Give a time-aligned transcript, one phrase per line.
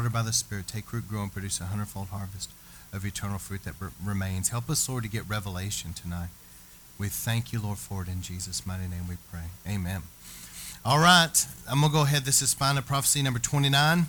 [0.00, 2.50] watered by the Spirit, take root, grow, and produce a hundredfold harvest
[2.90, 4.48] of eternal fruit that remains.
[4.48, 6.30] Help us, Lord, to get revelation tonight.
[6.98, 9.50] We thank you, Lord, for it in Jesus' mighty name we pray.
[9.68, 10.00] Amen.
[10.86, 12.24] All right, I'm going to go ahead.
[12.24, 14.06] This is of Prophecy number 29,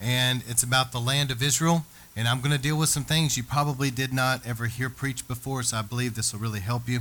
[0.00, 1.84] and it's about the land of Israel.
[2.16, 5.28] And I'm going to deal with some things you probably did not ever hear preached
[5.28, 7.00] before, so I believe this will really help you.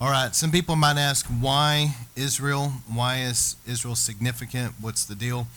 [0.00, 2.68] All right, some people might ask, why Israel?
[2.86, 4.74] Why is Israel significant?
[4.80, 5.48] What's the deal?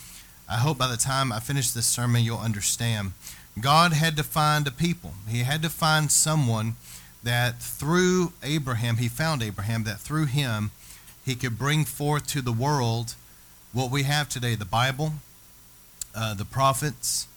[0.52, 3.14] I hope by the time I finish this sermon, you'll understand.
[3.58, 6.76] God had to find a people, He had to find someone
[7.24, 10.72] that through Abraham, He found Abraham, that through him,
[11.24, 13.16] He could bring forth to the world
[13.72, 15.14] what we have today the Bible,
[16.14, 17.28] uh, the prophets,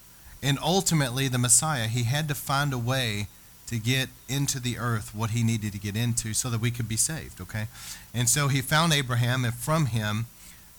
[0.43, 1.87] and ultimately the Messiah.
[1.87, 3.29] He had to find a way
[3.69, 6.89] to get into the earth what he needed to get into so that we could
[6.89, 7.69] be saved, okay?
[8.13, 10.27] And so he found Abraham, and from him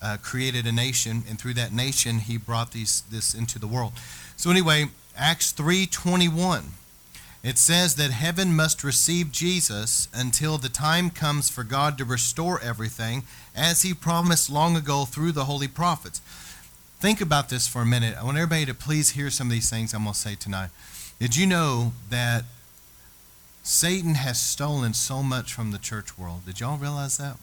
[0.05, 3.93] uh, created a nation, and through that nation he brought these this into the world.
[4.37, 6.73] So anyway, Acts 3:21.
[7.41, 12.59] It says that heaven must receive Jesus until the time comes for God to restore
[12.59, 13.21] everything
[13.55, 16.21] as he promised long ago through the holy prophets.
[16.99, 18.15] Think about this for a minute.
[18.19, 20.71] I want everybody to please hear some of these things I'm going to say tonight.
[21.19, 22.45] Did you know that
[23.62, 26.47] Satan has stolen so much from the church world?
[26.47, 27.37] Did y'all realize that?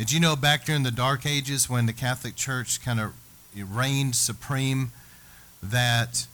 [0.00, 3.12] Did you know back during the Dark Ages when the Catholic Church kind of
[3.54, 4.92] reigned supreme
[5.62, 6.26] that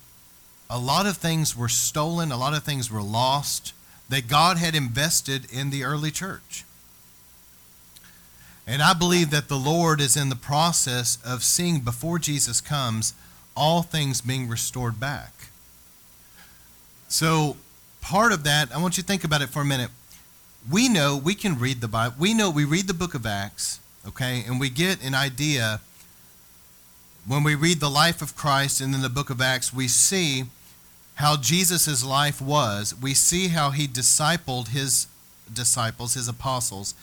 [0.70, 3.72] a lot of things were stolen, a lot of things were lost
[4.08, 6.62] that God had invested in the early church?
[8.68, 13.14] And I believe that the Lord is in the process of seeing before Jesus comes
[13.56, 15.48] all things being restored back.
[17.08, 17.56] So,
[18.00, 19.90] part of that, I want you to think about it for a minute.
[20.70, 22.16] We know we can read the Bible.
[22.18, 25.80] We know we read the book of Acts, okay, and we get an idea
[27.26, 30.44] when we read the life of Christ and in the book of Acts, we see
[31.16, 32.94] how Jesus' life was.
[32.94, 35.08] We see how he discipled his
[35.52, 36.94] disciples, his apostles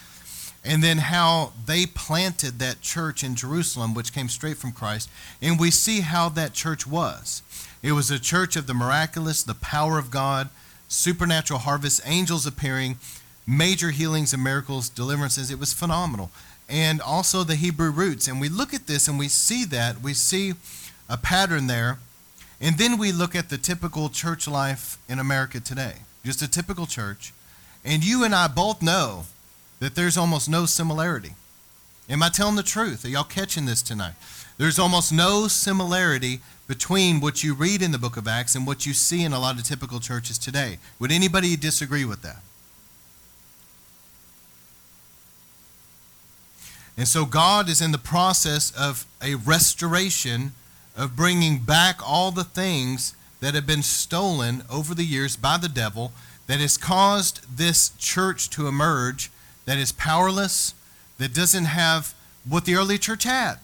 [0.65, 5.09] and then how they planted that church in Jerusalem, which came straight from Christ.
[5.41, 7.41] And we see how that church was.
[7.81, 10.49] It was a church of the miraculous, the power of God,
[10.87, 12.97] supernatural harvest, angels appearing,
[13.45, 15.51] major healings and miracles, deliverances.
[15.51, 16.31] It was phenomenal.
[16.69, 18.27] And also the Hebrew roots.
[18.27, 20.01] And we look at this and we see that.
[20.01, 20.53] We see
[21.09, 21.99] a pattern there.
[22.61, 25.95] And then we look at the typical church life in America today.
[26.23, 27.33] Just a typical church.
[27.83, 29.25] And you and I both know
[29.79, 31.33] that there's almost no similarity.
[32.09, 33.03] Am I telling the truth?
[33.03, 34.13] Are y'all catching this tonight?
[34.57, 38.85] There's almost no similarity between what you read in the book of Acts and what
[38.85, 40.77] you see in a lot of typical churches today.
[40.99, 42.37] Would anybody disagree with that?
[46.97, 50.53] And so God is in the process of a restoration
[50.95, 55.67] of bringing back all the things that have been stolen over the years by the
[55.67, 56.11] devil
[56.47, 59.31] that has caused this church to emerge
[59.65, 60.73] that is powerless,
[61.17, 62.13] that doesn't have
[62.47, 63.55] what the early church had.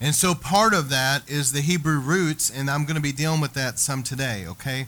[0.00, 3.40] And so part of that is the Hebrew roots, and I'm going to be dealing
[3.40, 4.86] with that some today, okay?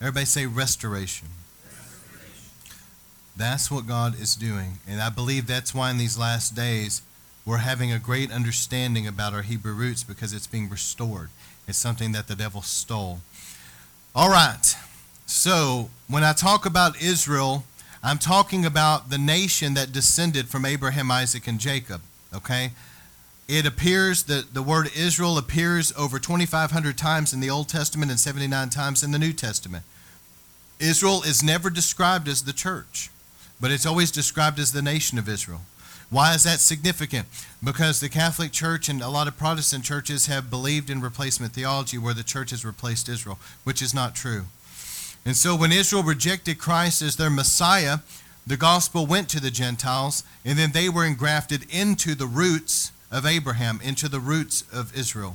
[0.00, 1.28] Everybody say restoration.
[3.38, 4.80] That's what God is doing.
[4.86, 7.02] And I believe that's why in these last days
[7.46, 11.30] we're having a great understanding about our Hebrew roots because it's being restored.
[11.68, 13.20] It's something that the devil stole.
[14.14, 14.74] All right.
[15.24, 17.64] So, when I talk about Israel,
[18.02, 22.00] I'm talking about the nation that descended from Abraham, Isaac, and Jacob.
[22.34, 22.72] Okay?
[23.46, 28.18] It appears that the word Israel appears over 2,500 times in the Old Testament and
[28.18, 29.84] 79 times in the New Testament.
[30.80, 33.10] Israel is never described as the church,
[33.60, 35.62] but it's always described as the nation of Israel.
[36.10, 37.26] Why is that significant?
[37.62, 41.98] Because the Catholic Church and a lot of Protestant churches have believed in replacement theology
[41.98, 44.44] where the church has replaced Israel, which is not true.
[45.26, 47.98] And so when Israel rejected Christ as their Messiah,
[48.46, 53.26] the gospel went to the Gentiles, and then they were engrafted into the roots of
[53.26, 55.34] Abraham, into the roots of Israel.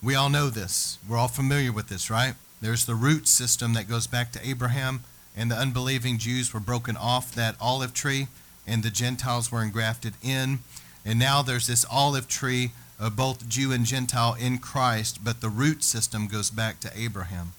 [0.00, 0.98] We all know this.
[1.08, 2.34] We're all familiar with this, right?
[2.60, 5.02] There's the root system that goes back to Abraham,
[5.36, 8.28] and the unbelieving Jews were broken off that olive tree,
[8.66, 10.60] and the Gentiles were engrafted in.
[11.04, 15.48] And now there's this olive tree of both Jew and Gentile in Christ, but the
[15.48, 17.52] root system goes back to Abraham.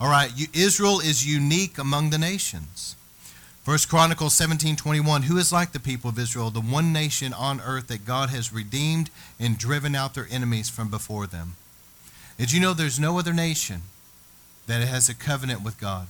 [0.00, 2.96] All right, Israel is unique among the nations.
[3.62, 7.86] First Chronicles 17:21 Who is like the people of Israel, the one nation on earth
[7.86, 11.54] that God has redeemed and driven out their enemies from before them?
[12.38, 13.82] Did you know there's no other nation
[14.66, 16.08] that has a covenant with God?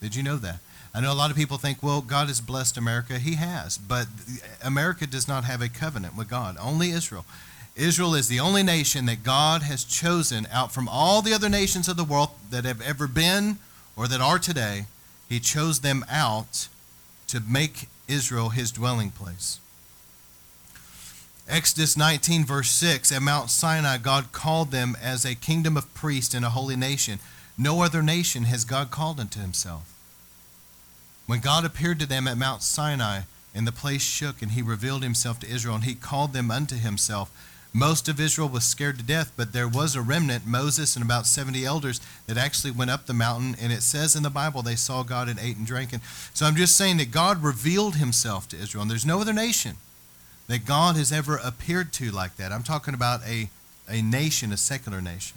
[0.00, 0.60] Did you know that?
[0.92, 3.18] I know a lot of people think, well, God has blessed America.
[3.18, 3.78] He has.
[3.78, 4.06] But
[4.62, 7.24] America does not have a covenant with God, only Israel.
[7.76, 11.88] Israel is the only nation that God has chosen out from all the other nations
[11.88, 13.58] of the world that have ever been
[13.96, 14.86] or that are today.
[15.28, 16.68] He chose them out
[17.28, 19.60] to make Israel his dwelling place.
[21.48, 26.34] Exodus 19, verse 6 At Mount Sinai, God called them as a kingdom of priests
[26.34, 27.20] and a holy nation.
[27.60, 29.94] No other nation has God called unto himself.
[31.26, 33.20] When God appeared to them at Mount Sinai,
[33.54, 36.76] and the place shook, and he revealed himself to Israel, and he called them unto
[36.76, 37.30] himself.
[37.74, 41.26] Most of Israel was scared to death, but there was a remnant, Moses and about
[41.26, 43.54] 70 elders, that actually went up the mountain.
[43.60, 45.92] And it says in the Bible they saw God and ate and drank.
[45.92, 46.02] And
[46.32, 48.82] so I'm just saying that God revealed himself to Israel.
[48.82, 49.76] And there's no other nation
[50.46, 52.52] that God has ever appeared to like that.
[52.52, 53.50] I'm talking about a,
[53.86, 55.36] a nation, a secular nation.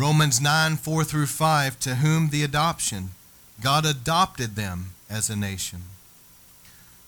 [0.00, 3.10] Romans 9, 4 through 5, to whom the adoption,
[3.60, 5.82] God adopted them as a nation.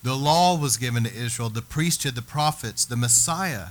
[0.02, 3.68] The law was given to Israel, the priesthood, the prophets, the Messiah.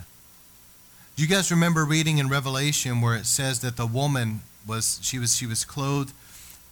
[1.15, 5.19] Do you guys remember reading in Revelation where it says that the woman was she
[5.19, 6.13] was she was clothed,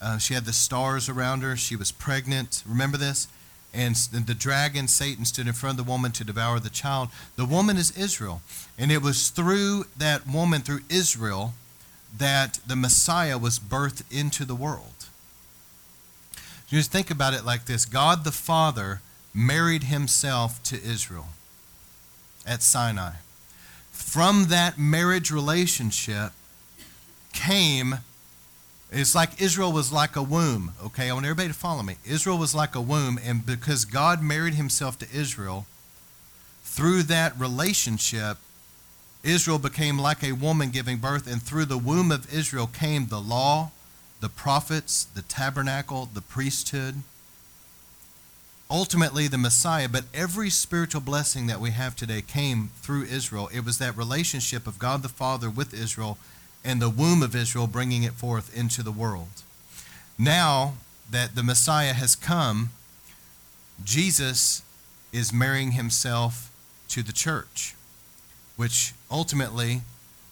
[0.02, 2.64] uh, she had the stars around her, she was pregnant.
[2.66, 3.28] Remember this?
[3.72, 7.10] and the dragon Satan stood in front of the woman to devour the child.
[7.36, 8.42] The woman is Israel,
[8.80, 11.54] and it was through that woman, through Israel,
[12.18, 15.08] that the Messiah was birthed into the world.
[16.68, 19.02] Just think about it like this: God the Father
[19.34, 21.30] married Himself to Israel
[22.46, 23.14] at Sinai.
[23.92, 26.32] From that marriage relationship
[27.34, 28.00] came
[28.92, 31.10] it's like Israel was like a womb, okay?
[31.10, 31.98] I want everybody to follow me.
[32.06, 35.68] Israel was like a womb, and because God married himself to Israel,
[36.64, 38.38] through that relationship,
[39.24, 43.20] Israel became like a woman giving birth, and through the womb of Israel came the
[43.20, 43.72] law,
[44.22, 46.96] the prophets, the tabernacle, the priesthood,
[48.70, 49.90] ultimately the Messiah.
[49.90, 53.50] But every spiritual blessing that we have today came through Israel.
[53.54, 56.18] It was that relationship of God the Father with Israel
[56.64, 59.44] and the womb of Israel, bringing it forth into the world.
[60.18, 60.74] Now
[61.10, 62.72] that the Messiah has come,
[63.84, 64.62] Jesus
[65.14, 66.52] is marrying himself
[66.90, 67.76] to the church,
[68.58, 69.82] which ultimately,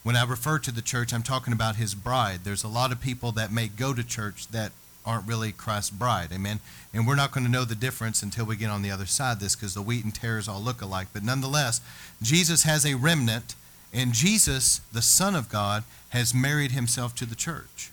[0.04, 2.42] when I refer to the church, I'm talking about his bride.
[2.44, 4.72] There's a lot of people that may go to church that
[5.06, 6.30] aren't really Christ's bride.
[6.34, 6.60] Amen.
[6.94, 9.34] And we're not going to know the difference until we get on the other side
[9.34, 11.08] of this because the wheat and tares all look alike.
[11.14, 11.82] But nonetheless,
[12.22, 13.56] Jesus has a remnant
[13.94, 17.92] and Jesus, the Son of God, has married himself to the church.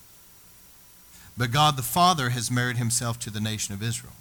[1.37, 4.13] But God the Father has married himself to the nation of Israel.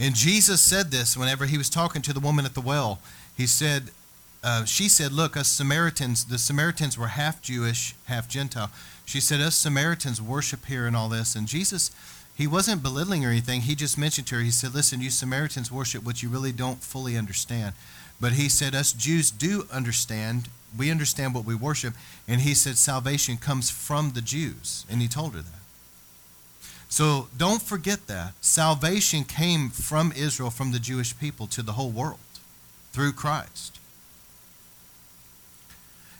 [0.00, 3.00] And Jesus said this whenever he was talking to the woman at the well.
[3.36, 3.90] He said,
[4.42, 8.70] uh, she said, Look, us Samaritans, the Samaritans were half Jewish, half Gentile.
[9.04, 11.34] She said, Us Samaritans worship here and all this.
[11.34, 11.90] And Jesus,
[12.34, 13.62] he wasn't belittling or anything.
[13.62, 16.82] He just mentioned to her, He said, Listen, you Samaritans worship what you really don't
[16.82, 17.74] fully understand.
[18.18, 20.48] But he said, Us Jews do understand.
[20.78, 21.92] We understand what we worship.
[22.26, 24.86] And he said, Salvation comes from the Jews.
[24.90, 25.60] And he told her that.
[26.90, 28.34] So don't forget that.
[28.42, 32.18] Salvation came from Israel, from the Jewish people, to the whole world
[32.92, 33.78] through Christ.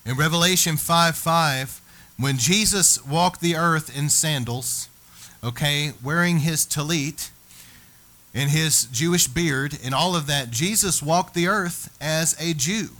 [0.06, 1.80] In Revelation 5 5,
[2.18, 4.88] when Jesus walked the earth in sandals,
[5.44, 7.30] okay, wearing his talit,
[8.34, 12.90] and his Jewish beard and all of that, Jesus walked the earth as a Jew.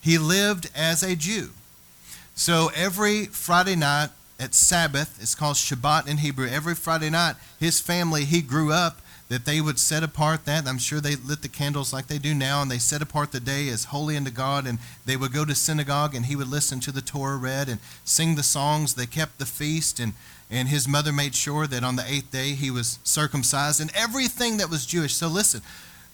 [0.00, 1.50] He lived as a Jew.
[2.34, 4.10] So every Friday night
[4.42, 9.00] at Sabbath, it's called Shabbat in Hebrew, every Friday night, his family, he grew up
[9.28, 10.66] that they would set apart that.
[10.66, 13.40] I'm sure they lit the candles like they do now, and they set apart the
[13.40, 16.80] day as holy unto God, and they would go to synagogue, and he would listen
[16.80, 18.94] to the Torah read and sing the songs.
[18.94, 20.12] They kept the feast, and
[20.50, 24.58] and his mother made sure that on the eighth day he was circumcised and everything
[24.58, 25.14] that was Jewish.
[25.14, 25.62] So listen,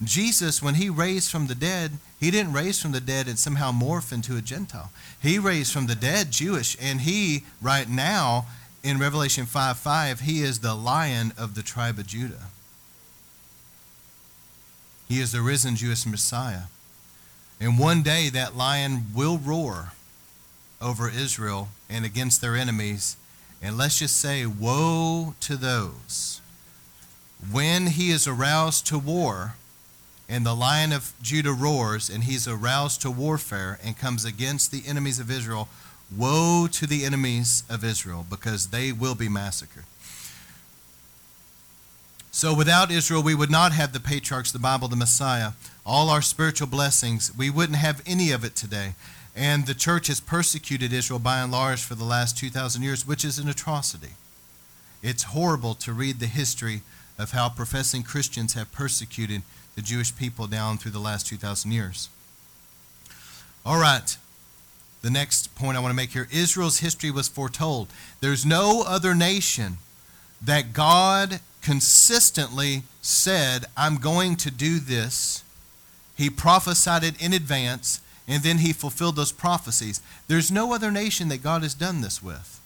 [0.03, 3.73] Jesus, when he raised from the dead, he didn't raise from the dead and somehow
[3.73, 4.91] morph into a Gentile.
[5.21, 8.47] He raised from the dead Jewish, and he, right now,
[8.83, 12.47] in Revelation 5 5, he is the lion of the tribe of Judah.
[15.09, 16.65] He is the risen Jewish Messiah.
[17.61, 19.93] And one day that lion will roar
[20.81, 23.17] over Israel and against their enemies
[23.61, 26.41] and let's just say, woe to those.
[27.51, 29.55] When he is aroused to war,
[30.29, 34.83] and the lion of Judah roars, and he's aroused to warfare and comes against the
[34.87, 35.69] enemies of Israel,
[36.15, 39.85] woe to the enemies of Israel, because they will be massacred.
[42.31, 45.53] So without Israel, we would not have the patriarchs, the Bible, the Messiah,
[45.85, 47.33] all our spiritual blessings.
[47.37, 48.95] We wouldn't have any of it today.
[49.35, 53.25] And the church has persecuted Israel by and large for the last 2,000 years, which
[53.25, 54.11] is an atrocity.
[55.03, 56.83] It's horrible to read the history
[57.19, 59.43] of how professing Christians have persecuted
[59.79, 62.09] the Jewish people down through the last 2,000 years.
[63.65, 64.17] All right.
[65.03, 67.87] The next point I want to make here Israel's history was foretold.
[68.21, 69.79] There's no other nation
[70.43, 75.45] that God consistently said, I'm going to do this.
[76.17, 80.03] He prophesied it in advance, and then he fulfilled those prophecies.
[80.27, 82.61] There's no other nation that God has done this with.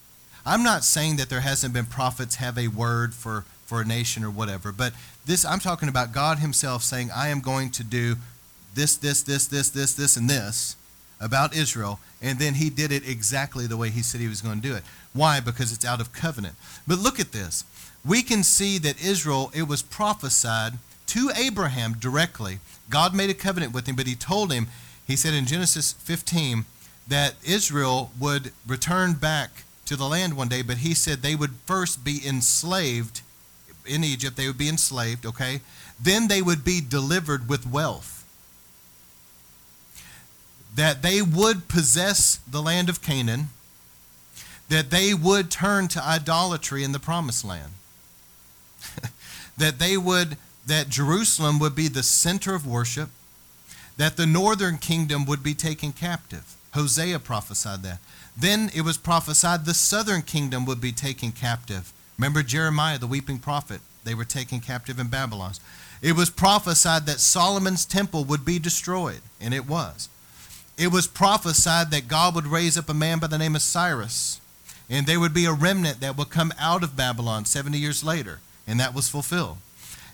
[0.46, 4.24] I'm not saying that there hasn't been prophets have a word for, for a nation
[4.24, 8.16] or whatever, but this I'm talking about God himself saying, I am going to do
[8.74, 10.76] this, this, this, this, this, this, and this
[11.20, 14.60] about Israel, and then he did it exactly the way he said he was going
[14.60, 14.82] to do it.
[15.12, 15.38] Why?
[15.38, 16.54] Because it's out of covenant.
[16.86, 17.64] But look at this.
[18.04, 20.74] We can see that Israel, it was prophesied
[21.08, 22.58] to Abraham directly.
[22.90, 24.66] God made a covenant with him, but he told him,
[25.06, 26.64] he said in Genesis 15
[27.06, 31.52] that Israel would return back to the land one day, but he said they would
[31.66, 33.21] first be enslaved
[33.86, 34.36] in Egypt.
[34.36, 35.60] They would be enslaved, okay?
[36.00, 38.24] Then they would be delivered with wealth.
[40.74, 43.48] That they would possess the land of Canaan.
[44.68, 47.72] That they would turn to idolatry in the promised land.
[49.58, 53.10] that they would, that Jerusalem would be the center of worship
[53.96, 56.56] that the northern kingdom would be taken captive.
[56.74, 57.98] Hosea prophesied that.
[58.36, 61.92] Then it was prophesied the southern kingdom would be taken captive.
[62.22, 63.80] Remember Jeremiah, the weeping prophet?
[64.04, 65.54] They were taken captive in Babylon.
[66.00, 70.08] It was prophesied that Solomon's temple would be destroyed, and it was.
[70.78, 74.40] It was prophesied that God would raise up a man by the name of Cyrus,
[74.88, 78.38] and there would be a remnant that would come out of Babylon 70 years later,
[78.68, 79.58] and that was fulfilled.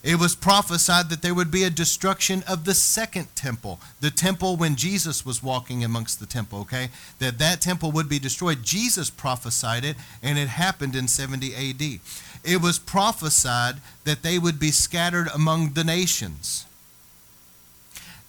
[0.03, 4.57] It was prophesied that there would be a destruction of the second temple, the temple
[4.57, 6.91] when Jesus was walking amongst the temple, okay?
[7.19, 8.63] That that temple would be destroyed.
[8.63, 12.01] Jesus prophesied it and it happened in 70 AD.
[12.45, 16.65] It was prophesied that they would be scattered among the nations.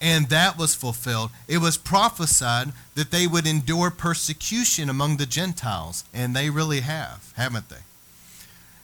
[0.02, 1.30] And that was fulfilled.
[1.48, 7.34] It was prophesied that they would endure persecution among the Gentiles, and they really have,
[7.36, 7.84] haven't they?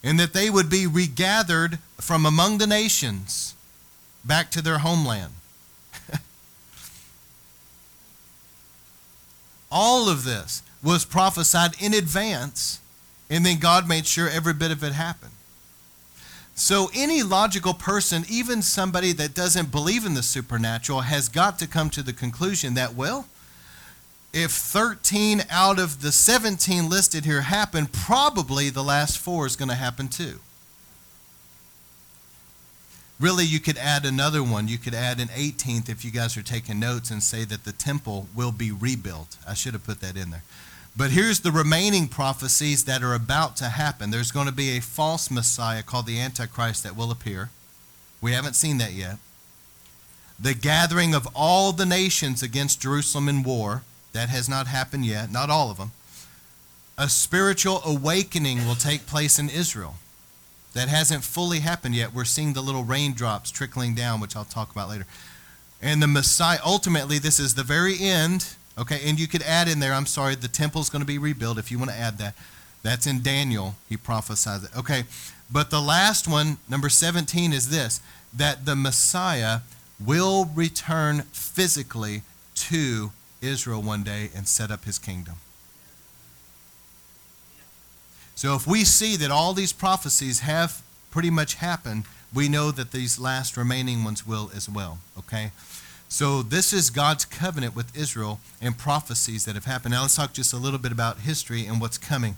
[0.05, 3.55] And that they would be regathered from among the nations
[4.23, 5.33] back to their homeland.
[9.71, 12.79] All of this was prophesied in advance,
[13.31, 15.31] and then God made sure every bit of it happened.
[16.53, 21.67] So, any logical person, even somebody that doesn't believe in the supernatural, has got to
[21.67, 23.25] come to the conclusion that, well,
[24.35, 29.69] if 13 out of the 17 listed here happen, probably the last four is going
[29.69, 30.41] to happen too.
[33.17, 34.67] Really, you could add another one.
[34.67, 37.71] You could add an 18th if you guys are taking notes and say that the
[37.71, 39.37] temple will be rebuilt.
[39.47, 40.43] I should have put that in there.
[40.97, 44.11] But here's the remaining prophecies that are about to happen.
[44.11, 47.51] There's going to be a false Messiah called the Antichrist that will appear.
[48.19, 49.17] We haven't seen that yet.
[50.37, 53.83] The gathering of all the nations against Jerusalem in war.
[54.15, 55.91] That has not happened yet, not all of them.
[56.97, 59.95] A spiritual awakening will take place in Israel.
[60.73, 62.13] That hasn't fully happened yet.
[62.13, 65.05] We're seeing the little raindrops trickling down, which I'll talk about later.
[65.81, 68.55] And the Messiah, ultimately, this is the very end.
[68.77, 71.57] Okay, and you could add in there, I'm sorry, the temple's going to be rebuilt
[71.57, 72.35] if you want to add that.
[72.83, 73.75] That's in Daniel.
[73.89, 74.77] He prophesies it.
[74.77, 75.03] Okay,
[75.51, 77.99] but the last one, number 17, is this
[78.33, 79.59] that the Messiah
[79.99, 82.21] will return physically
[82.55, 83.11] to
[83.41, 85.35] Israel one day and set up his kingdom.
[88.35, 92.91] So if we see that all these prophecies have pretty much happened, we know that
[92.91, 94.99] these last remaining ones will as well.
[95.17, 95.51] Okay?
[96.09, 99.93] So this is God's covenant with Israel and prophecies that have happened.
[99.93, 102.37] Now let's talk just a little bit about history and what's coming.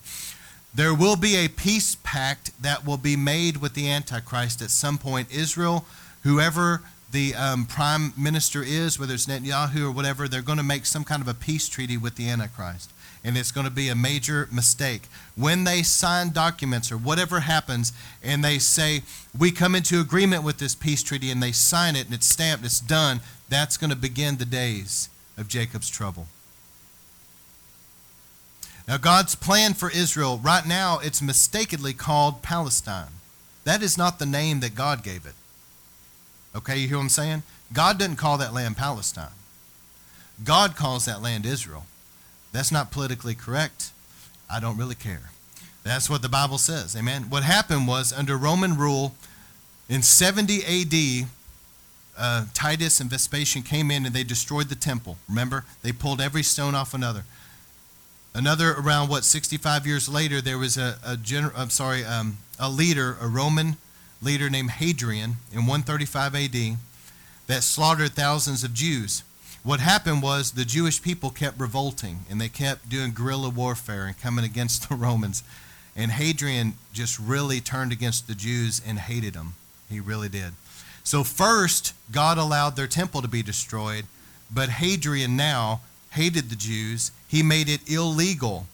[0.74, 4.98] There will be a peace pact that will be made with the Antichrist at some
[4.98, 5.32] point.
[5.32, 5.86] Israel,
[6.24, 6.82] whoever
[7.18, 11.04] the um, prime minister is, whether it's Netanyahu or whatever, they're going to make some
[11.04, 12.92] kind of a peace treaty with the Antichrist.
[13.24, 15.08] And it's going to be a major mistake.
[15.36, 19.02] When they sign documents or whatever happens, and they say,
[19.36, 22.64] We come into agreement with this peace treaty, and they sign it and it's stamped,
[22.64, 25.10] it's done, that's going to begin the days
[25.40, 26.28] of Jacob's trouble.
[28.88, 33.14] Now, God's plan for Israel, right now, it's mistakenly called Palestine.
[33.64, 35.34] That is not the name that God gave it.
[36.58, 37.44] Okay, you hear what I'm saying?
[37.72, 39.30] God doesn't call that land Palestine.
[40.44, 41.86] God calls that land Israel.
[42.52, 43.92] That's not politically correct.
[44.50, 45.30] I don't really care.
[45.84, 46.96] That's what the Bible says.
[46.96, 47.24] Amen.
[47.30, 49.16] What happened was under Roman rule
[49.88, 51.28] in 70 AD,
[52.18, 55.18] uh, Titus and Vespasian came in and they destroyed the temple.
[55.30, 55.66] Remember?
[55.84, 57.24] They pulled every stone off another.
[58.34, 62.70] Another around what 65 years later, there was a, a gener- I'm sorry, um, a
[62.70, 63.78] leader, a Roman
[64.22, 66.78] leader named Hadrian in 135 AD
[67.48, 69.24] that slaughtered thousands of Jews.
[69.64, 74.20] What happened was the Jewish people kept revolting and they kept doing guerrilla warfare and
[74.20, 75.44] coming against the Romans.
[75.96, 79.56] And Hadrian just really turned against the Jews and hated them.
[79.90, 80.54] He really did.
[81.04, 84.06] So, first, God allowed their temple to be destroyed,
[84.54, 85.82] but Hadrian now
[86.12, 87.12] hated the Jews.
[87.28, 88.68] He made it illegal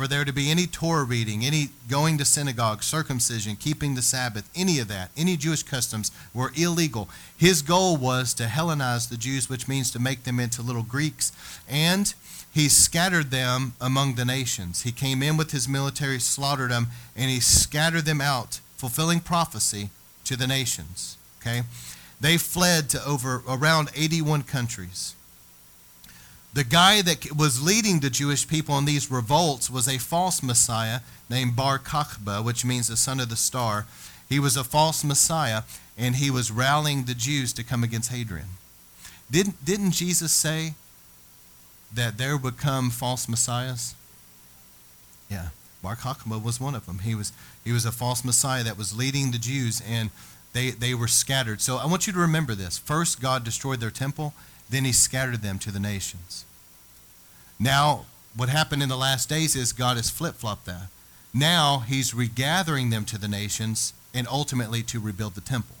[0.00, 4.48] for there to be any Torah reading, any going to synagogue, circumcision, keeping the Sabbath,
[4.54, 7.10] any of that, any Jewish customs were illegal.
[7.36, 11.32] His goal was to Hellenize the Jews, which means to make them into little Greeks,
[11.68, 12.14] and
[12.50, 14.84] he scattered them among the nations.
[14.84, 19.90] He came in with his military, slaughtered them, and he scattered them out, fulfilling prophecy
[20.24, 21.18] to the nations.
[21.42, 21.64] Okay?
[22.18, 25.14] They fled to over around 81 countries.
[26.52, 31.00] The guy that was leading the Jewish people in these revolts was a false Messiah
[31.28, 33.86] named Bar Kokhba, which means the son of the star.
[34.28, 35.62] He was a false Messiah,
[35.96, 38.48] and he was rallying the Jews to come against Hadrian.
[39.30, 40.74] Didn't, didn't Jesus say
[41.94, 43.94] that there would come false messiahs?
[45.30, 45.48] Yeah,
[45.82, 47.00] Bar Kokhba was one of them.
[47.00, 47.32] He was,
[47.64, 50.10] he was a false Messiah that was leading the Jews, and
[50.52, 51.60] they, they were scattered.
[51.60, 52.76] So I want you to remember this.
[52.76, 54.34] First, God destroyed their temple,
[54.70, 56.44] then he scattered them to the nations.
[57.58, 60.88] Now, what happened in the last days is God has flip flopped that.
[61.34, 65.76] Now he's regathering them to the nations and ultimately to rebuild the temple.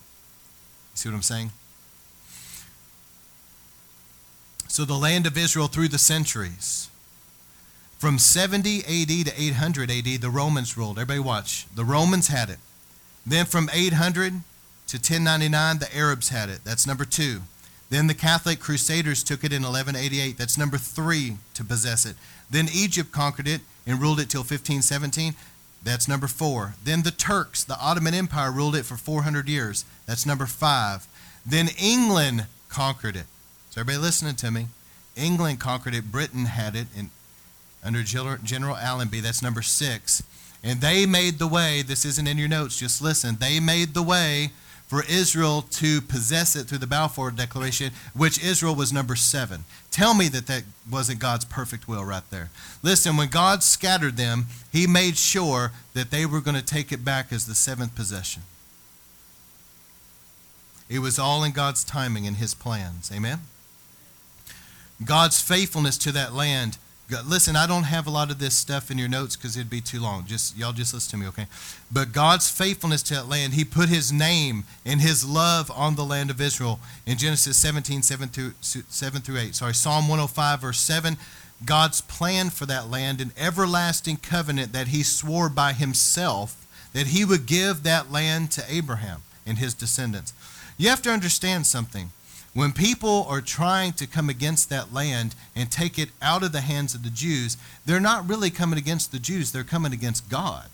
[0.94, 1.52] See what I'm saying?
[4.68, 6.90] So the land of Israel through the centuries.
[7.98, 10.98] From 70 AD to 800 AD, the Romans ruled.
[10.98, 11.66] Everybody watch.
[11.74, 12.58] The Romans had it.
[13.26, 14.32] Then from 800
[14.86, 16.60] to 1099, the Arabs had it.
[16.64, 17.42] That's number two.
[17.90, 20.38] Then the Catholic Crusaders took it in 1188.
[20.38, 22.14] That's number three to possess it.
[22.48, 25.34] Then Egypt conquered it and ruled it till 1517.
[25.82, 26.74] That's number four.
[26.84, 29.84] Then the Turks, the Ottoman Empire, ruled it for 400 years.
[30.06, 31.06] That's number five.
[31.44, 33.26] Then England conquered it.
[33.70, 34.66] So everybody listening to me.
[35.16, 36.12] England conquered it.
[36.12, 37.10] Britain had it in,
[37.82, 39.20] under General Allenby.
[39.20, 40.22] That's number six.
[40.62, 41.82] And they made the way.
[41.82, 42.78] This isn't in your notes.
[42.78, 43.36] Just listen.
[43.40, 44.50] They made the way
[44.90, 49.62] for Israel to possess it through the Balfour Declaration, which Israel was number seven.
[49.92, 52.50] Tell me that that wasn't God's perfect will right there.
[52.82, 57.04] Listen, when God scattered them, He made sure that they were going to take it
[57.04, 58.42] back as the seventh possession.
[60.88, 63.12] It was all in God's timing and His plans.
[63.14, 63.42] Amen?
[65.04, 66.78] God's faithfulness to that land
[67.26, 69.80] Listen, I don't have a lot of this stuff in your notes because it'd be
[69.80, 70.26] too long.
[70.26, 71.46] Just y'all just listen to me, okay?
[71.90, 76.04] But God's faithfulness to that land, He put His name and His love on the
[76.04, 79.54] land of Israel in Genesis 17, 7 through, 7 through 8.
[79.54, 81.16] Sorry, Psalm 105, verse 7.
[81.64, 87.24] God's plan for that land, an everlasting covenant that He swore by Himself that He
[87.24, 90.32] would give that land to Abraham and his descendants.
[90.78, 92.12] You have to understand something.
[92.52, 96.62] When people are trying to come against that land and take it out of the
[96.62, 100.66] hands of the Jews, they're not really coming against the Jews, they're coming against God.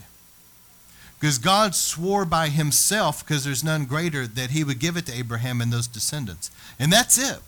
[1.20, 5.14] Because God swore by himself, because there's none greater, that he would give it to
[5.14, 6.50] Abraham and those descendants.
[6.78, 7.40] And that's it.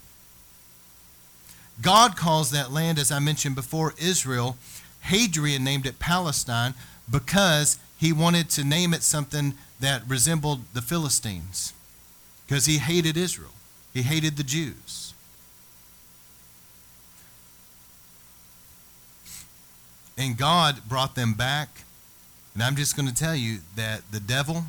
[1.80, 4.56] God calls that land, as I mentioned before, Israel.
[5.02, 6.74] Hadrian named it Palestine
[7.10, 11.72] because he wanted to name it something that resembled the Philistines,
[12.46, 13.52] because he hated Israel.
[13.92, 15.14] He hated the Jews.
[20.16, 21.84] And God brought them back.
[22.54, 24.64] And I'm just going to tell you that the devil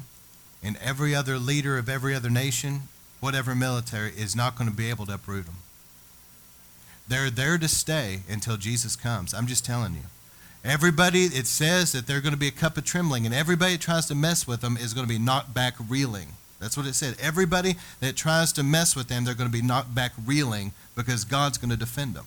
[0.63, 2.82] and every other leader of every other nation,
[3.19, 5.55] whatever military, is not going to be able to uproot them.
[7.08, 9.34] They're there to stay until Jesus comes.
[9.34, 10.03] I'm just telling you.
[10.63, 13.82] Everybody, it says that they're going to be a cup of trembling, and everybody that
[13.82, 16.34] tries to mess with them is going to be knocked back reeling.
[16.60, 17.15] That's what it said.
[17.22, 21.24] Everybody that tries to mess with them, they're going to be knocked back reeling because
[21.24, 22.26] God's going to defend them.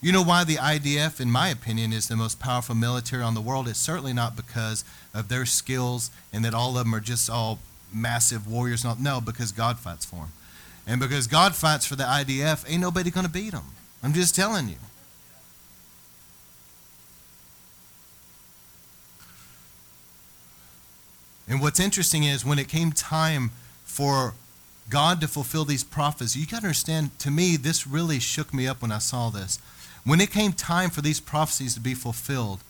[0.00, 3.40] You know why the IDF, in my opinion, is the most powerful military on the
[3.40, 3.66] world?
[3.66, 7.58] It's certainly not because of their skills and that all of them are just all
[7.92, 8.84] massive warriors.
[9.00, 10.32] No, because God fights for them.
[10.86, 13.64] And because God fights for the IDF, ain't nobody going to beat them.
[14.02, 14.76] I'm just telling you.
[21.48, 23.50] And what's interesting is when it came time
[23.84, 24.34] for
[24.90, 28.66] God to fulfill these prophecies, you got to understand, to me, this really shook me
[28.66, 29.58] up when I saw this.
[30.04, 32.60] When it came time for these prophecies to be fulfilled,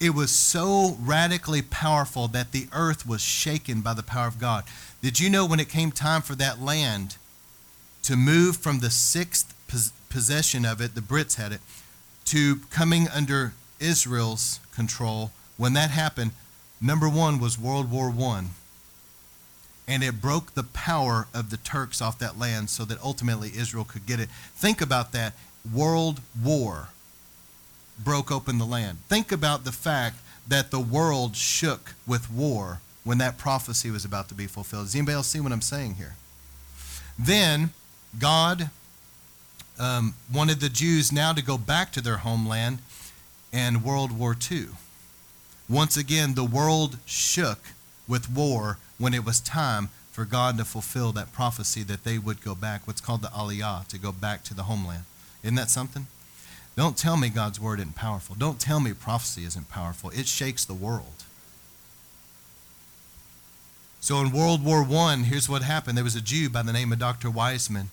[0.00, 4.64] it was so radically powerful that the earth was shaken by the power of God.
[5.02, 7.16] Did you know when it came time for that land
[8.02, 11.60] to move from the sixth pos- possession of it, the Brits had it,
[12.26, 15.32] to coming under Israel's control.
[15.56, 16.32] When that happened,
[16.84, 18.50] number one was World War One,
[19.88, 23.84] and it broke the power of the Turks off that land, so that ultimately Israel
[23.84, 24.28] could get it.
[24.54, 25.34] Think about that.
[25.72, 26.88] World War
[27.98, 28.98] broke open the land.
[29.08, 30.16] Think about the fact
[30.46, 34.86] that the world shook with war when that prophecy was about to be fulfilled.
[34.86, 36.16] Does anybody else see what I'm saying here?
[37.18, 37.70] Then
[38.18, 38.70] God
[39.78, 42.78] um, wanted the Jews now to go back to their homeland
[43.52, 44.68] and World War II.
[45.68, 47.58] Once again, the world shook
[48.06, 52.42] with war when it was time for God to fulfill that prophecy that they would
[52.42, 55.04] go back, what's called the Aliyah, to go back to the homeland.
[55.42, 56.06] Isn't that something?
[56.76, 58.36] Don't tell me God's word isn't powerful.
[58.38, 60.10] Don't tell me prophecy isn't powerful.
[60.10, 61.24] It shakes the world.
[64.00, 65.96] So in World War I, here's what happened.
[65.96, 67.30] There was a Jew by the name of Dr.
[67.30, 67.86] Weizmann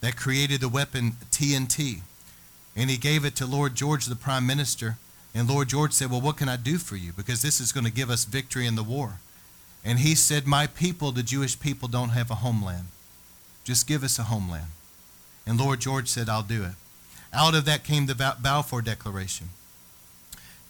[0.00, 2.02] that created the weapon TNT.
[2.76, 4.98] And he gave it to Lord George, the prime minister.
[5.34, 7.12] And Lord George said, Well, what can I do for you?
[7.12, 9.14] Because this is going to give us victory in the war.
[9.84, 12.86] And he said, My people, the Jewish people, don't have a homeland.
[13.64, 14.68] Just give us a homeland.
[15.46, 16.72] And Lord George said, I'll do it.
[17.32, 19.50] Out of that came the Balfour Declaration.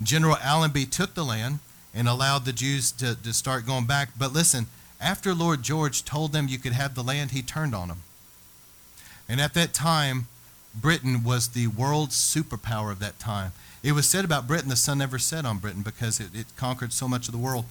[0.03, 1.61] General Allenby took the land
[1.95, 4.11] and allowed the Jews to, to start going back.
[4.19, 4.67] But listen,
[5.01, 7.99] after Lord George told them you could have the land, he turned on them.
[9.29, 10.27] And at that time,
[10.75, 13.53] Britain was the world's superpower of that time.
[13.85, 16.91] It was said about Britain, the sun never set on Britain because it, it conquered
[16.91, 17.67] so much of the world.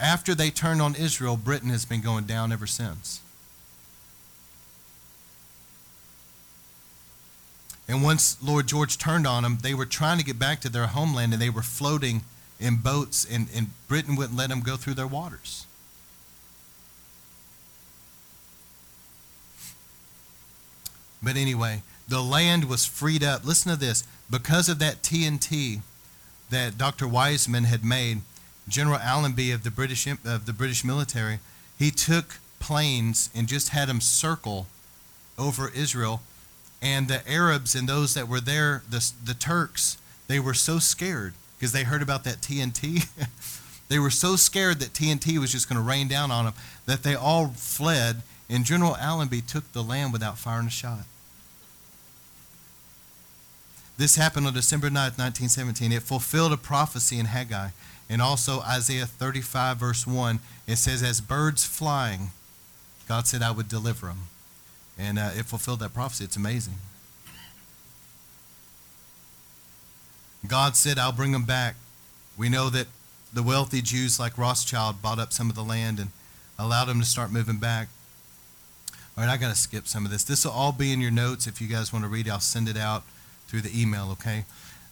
[0.00, 3.20] After they turned on Israel, Britain has been going down ever since.
[7.86, 10.86] And once Lord George turned on them, they were trying to get back to their
[10.86, 12.22] homeland and they were floating
[12.58, 15.66] in boats, and, and Britain wouldn't let them go through their waters.
[21.22, 23.44] But anyway, the land was freed up.
[23.44, 24.04] Listen to this.
[24.32, 25.82] Because of that TNT
[26.50, 27.06] that Dr.
[27.06, 28.22] Weizmann had made,
[28.66, 31.38] General Allenby of the British of the British military,
[31.78, 34.66] he took planes and just had them circle
[35.38, 36.22] over Israel
[36.82, 41.34] and the Arabs and those that were there, the, the Turks, they were so scared
[41.56, 43.06] because they heard about that TNT.
[43.88, 46.54] they were so scared that TNT was just going to rain down on them
[46.86, 51.04] that they all fled, and General Allenby took the land without firing a shot.
[54.02, 55.92] This happened on December 9th, 1917.
[55.92, 57.68] It fulfilled a prophecy in Haggai.
[58.10, 62.30] And also Isaiah 35, verse 1, it says, As birds flying,
[63.08, 64.22] God said, I would deliver them.
[64.98, 66.24] And uh, it fulfilled that prophecy.
[66.24, 66.74] It's amazing.
[70.48, 71.76] God said, I'll bring them back.
[72.36, 72.88] We know that
[73.32, 76.10] the wealthy Jews like Rothschild bought up some of the land and
[76.58, 77.86] allowed them to start moving back.
[79.16, 80.24] All right, I got to skip some of this.
[80.24, 81.46] This will all be in your notes.
[81.46, 83.04] If you guys want to read I'll send it out
[83.52, 84.46] through the email, okay?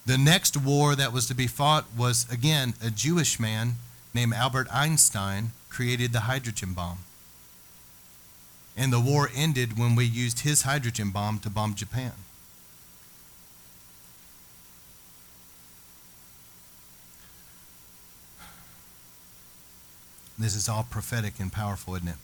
[0.05, 3.77] The next war that was to be fought was, again, a Jewish man
[4.12, 6.99] named Albert Einstein created the hydrogen bomb.
[8.77, 12.12] And the war ended when we used his hydrogen bomb to bomb Japan.
[20.38, 22.14] This is all prophetic and powerful, isn't it?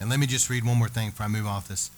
[0.00, 1.90] And let me just read one more thing before I move off this.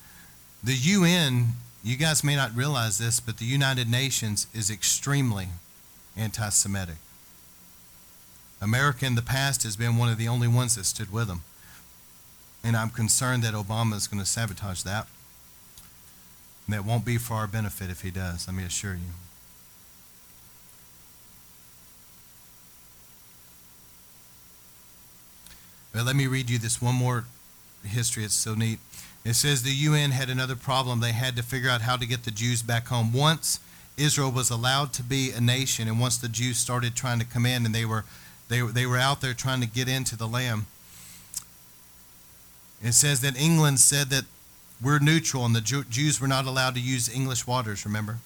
[0.67, 1.53] The UN,
[1.85, 5.47] you guys may not realize this, but the United Nations is extremely
[6.17, 6.97] anti Semitic.
[8.61, 11.45] America in the past has been one of the only ones that stood with them.
[12.65, 15.07] And I'm concerned that Obama is going to sabotage that.
[16.67, 19.15] And that won't be for our benefit if he does, let me assure you.
[25.93, 27.27] But let me read you this one more
[27.85, 28.25] history.
[28.25, 28.81] It's so neat.
[29.27, 31.01] It says the UN had another problem.
[31.01, 33.13] They had to figure out how to get the Jews back home.
[33.13, 33.59] Once
[33.97, 37.45] Israel was allowed to be a nation, and once the Jews started trying to come
[37.45, 38.05] in and they were
[38.49, 40.67] they, they were out there trying to get into the land.
[42.81, 44.27] It says that England said that
[44.81, 48.19] we're neutral and the Jews were not allowed to use English waters, remember?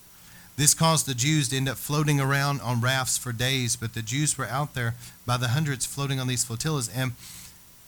[0.58, 4.02] This caused the Jews to end up floating around on rafts for days, but the
[4.02, 7.12] Jews were out there by the hundreds floating on these flotillas, and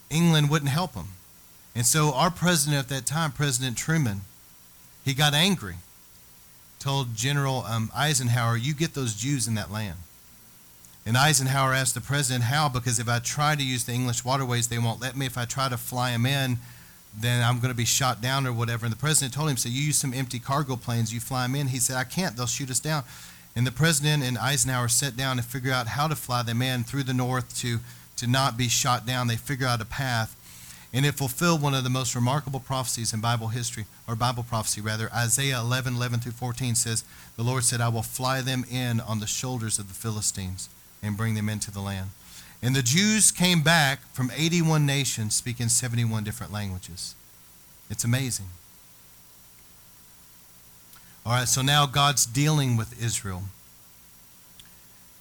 [0.09, 1.09] England wouldn't help them.
[1.75, 4.23] And so our president at that time, President Truman,
[5.05, 5.77] he got angry,
[6.79, 9.99] told General um, Eisenhower, You get those Jews in that land.
[11.05, 14.69] And Eisenhower asked the president how, because if I try to use the English waterways,
[14.69, 15.27] they won't let me.
[15.27, 16.59] If I try to fly them in,
[17.19, 18.87] then I'm going to be shot down or whatever.
[18.87, 21.57] And the president told him, so you use some empty cargo planes, you fly them
[21.57, 21.69] in.
[21.69, 23.03] He said, I can't, they'll shoot us down.
[23.57, 26.85] And the president and Eisenhower sat down and figured out how to fly them in
[26.85, 27.81] through the north to,
[28.17, 29.27] to not be shot down.
[29.27, 30.37] They figure out a path.
[30.93, 34.81] And it fulfilled one of the most remarkable prophecies in Bible history, or Bible prophecy
[34.81, 35.11] rather.
[35.13, 37.05] Isaiah 11, 11 through 14 says,
[37.37, 40.69] The Lord said, I will fly them in on the shoulders of the Philistines
[41.03, 42.11] and bring them into the land.
[42.63, 47.15] And the Jews came back from 81 nations speaking 71 different languages.
[47.91, 48.47] It's amazing.
[51.25, 53.45] All right, so now God's dealing with Israel.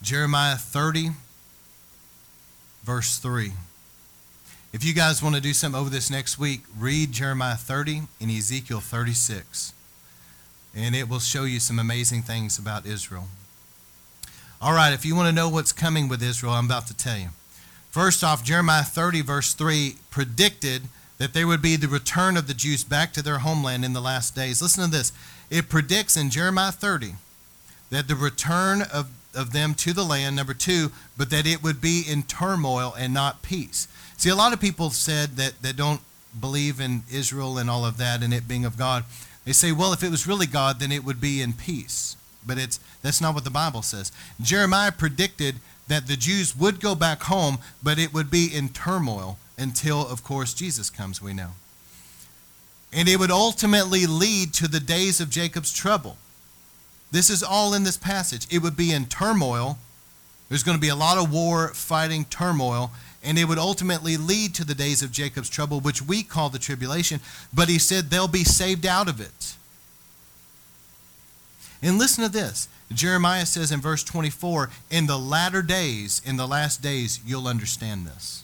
[0.02, 1.12] Jeremiah 30,
[2.84, 3.54] verse 3.
[4.74, 8.32] If you guys want to do something over this next week, read Jeremiah 30 and
[8.32, 9.74] Ezekiel 36.
[10.74, 13.28] And it will show you some amazing things about Israel.
[14.62, 17.18] All right, if you want to know what's coming with Israel, I'm about to tell
[17.18, 17.30] you.
[17.90, 20.84] First off, Jeremiah 30, verse 3, predicted
[21.18, 24.00] that there would be the return of the Jews back to their homeland in the
[24.00, 24.62] last days.
[24.62, 25.12] Listen to this.
[25.50, 27.16] It predicts in Jeremiah 30
[27.90, 31.82] that the return of, of them to the land, number two, but that it would
[31.82, 33.90] be in turmoil and not peace.
[34.22, 36.00] See, a lot of people said that, that don't
[36.40, 39.04] believe in Israel and all of that and it being of God.
[39.46, 42.16] They say, well, if it was really God, then it would be in peace.
[42.46, 44.12] But it's that's not what the Bible says.
[44.40, 45.56] Jeremiah predicted
[45.88, 50.24] that the Jews would go back home, but it would be in turmoil until, of
[50.24, 51.54] course, Jesus comes, we know.
[52.94, 56.18] And it would ultimately lead to the days of Jacob's trouble.
[57.12, 58.46] This is all in this passage.
[58.52, 59.80] It would be in turmoil.
[60.48, 62.92] There's going to be a lot of war, fighting, turmoil,
[63.24, 66.60] and it would ultimately lead to the days of Jacob's trouble, which we call the
[66.60, 67.20] tribulation.
[67.54, 69.56] But he said they'll be saved out of it.
[71.84, 76.48] And listen to this Jeremiah says in verse 24, In the latter days, in the
[76.48, 78.44] last days, you'll understand this.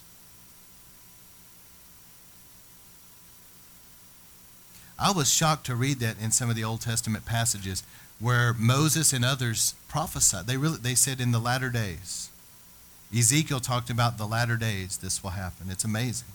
[5.00, 7.84] I was shocked to read that in some of the Old Testament passages
[8.20, 10.48] where Moses and others prophesied.
[10.48, 12.30] They really they said in the latter days.
[13.16, 15.68] Ezekiel talked about the latter days this will happen.
[15.70, 16.28] It's amazing.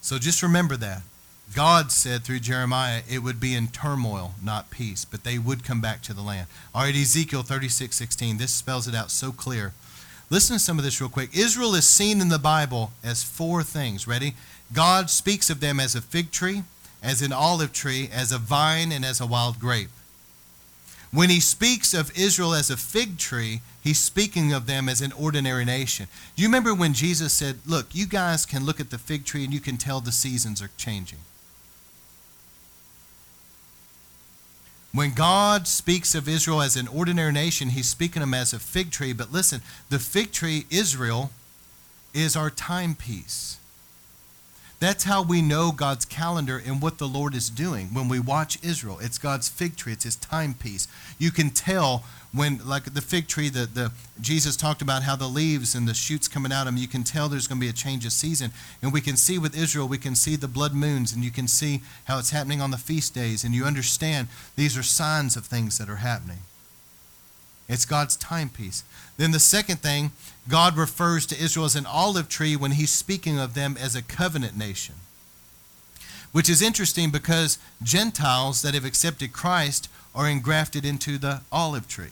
[0.00, 1.02] So just remember that.
[1.54, 5.80] God said through Jeremiah it would be in turmoil, not peace, but they would come
[5.80, 6.46] back to the land.
[6.74, 8.38] All right, Ezekiel 36 16.
[8.38, 9.72] This spells it out so clear.
[10.30, 11.36] Listen to some of this real quick.
[11.36, 14.06] Israel is seen in the Bible as four things.
[14.06, 14.34] Ready?
[14.72, 16.62] God speaks of them as a fig tree,
[17.02, 19.90] as an olive tree, as a vine, and as a wild grape.
[21.12, 25.12] When he speaks of Israel as a fig tree, he's speaking of them as an
[25.12, 26.06] ordinary nation.
[26.36, 29.44] Do you remember when Jesus said, Look, you guys can look at the fig tree
[29.44, 31.18] and you can tell the seasons are changing?
[34.92, 38.58] When God speaks of Israel as an ordinary nation, he's speaking of them as a
[38.58, 39.12] fig tree.
[39.12, 41.30] But listen, the fig tree, Israel,
[42.12, 43.59] is our timepiece.
[44.80, 48.58] That's how we know God's calendar and what the Lord is doing when we watch
[48.64, 48.98] Israel.
[48.98, 50.88] It's God's fig tree, it's his timepiece.
[51.18, 55.26] You can tell when, like the fig tree, the, the Jesus talked about how the
[55.26, 57.68] leaves and the shoots coming out of them, you can tell there's going to be
[57.68, 58.52] a change of season.
[58.80, 61.46] And we can see with Israel, we can see the blood moons, and you can
[61.46, 65.44] see how it's happening on the feast days, and you understand these are signs of
[65.44, 66.38] things that are happening.
[67.70, 68.82] It's God's timepiece.
[69.16, 70.10] Then the second thing,
[70.48, 74.02] God refers to Israel as an olive tree when he's speaking of them as a
[74.02, 74.96] covenant nation.
[76.32, 82.10] Which is interesting because Gentiles that have accepted Christ are engrafted into the olive tree.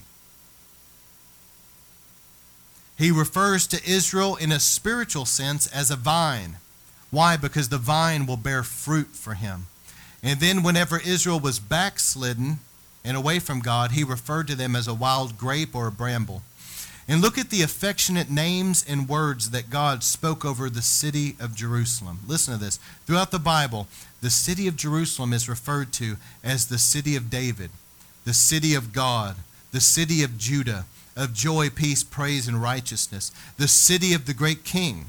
[2.97, 6.59] He refers to Israel in a spiritual sense as a vine.
[7.11, 7.37] Why?
[7.37, 9.67] Because the vine will bear fruit for him.
[10.23, 12.59] And then, whenever Israel was backslidden,
[13.05, 16.43] and away from God, he referred to them as a wild grape or a bramble.
[17.11, 21.55] And look at the affectionate names and words that God spoke over the city of
[21.55, 22.19] Jerusalem.
[22.27, 22.79] Listen to this.
[23.07, 23.87] Throughout the Bible,
[24.21, 27.71] the city of Jerusalem is referred to as the city of David,
[28.27, 29.37] the city of God,
[29.73, 30.85] the city of Judah,
[31.17, 35.07] of joy, peace, praise, and righteousness, the city of the great king,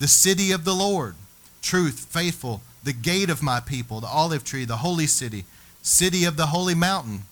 [0.00, 1.14] the city of the Lord,
[1.62, 5.44] truth, faithful, the gate of my people, the olive tree, the holy city,
[5.86, 7.22] city of the holy mountain,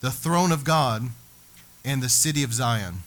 [0.00, 1.10] the throne of God,
[1.84, 3.02] and the city of Zion.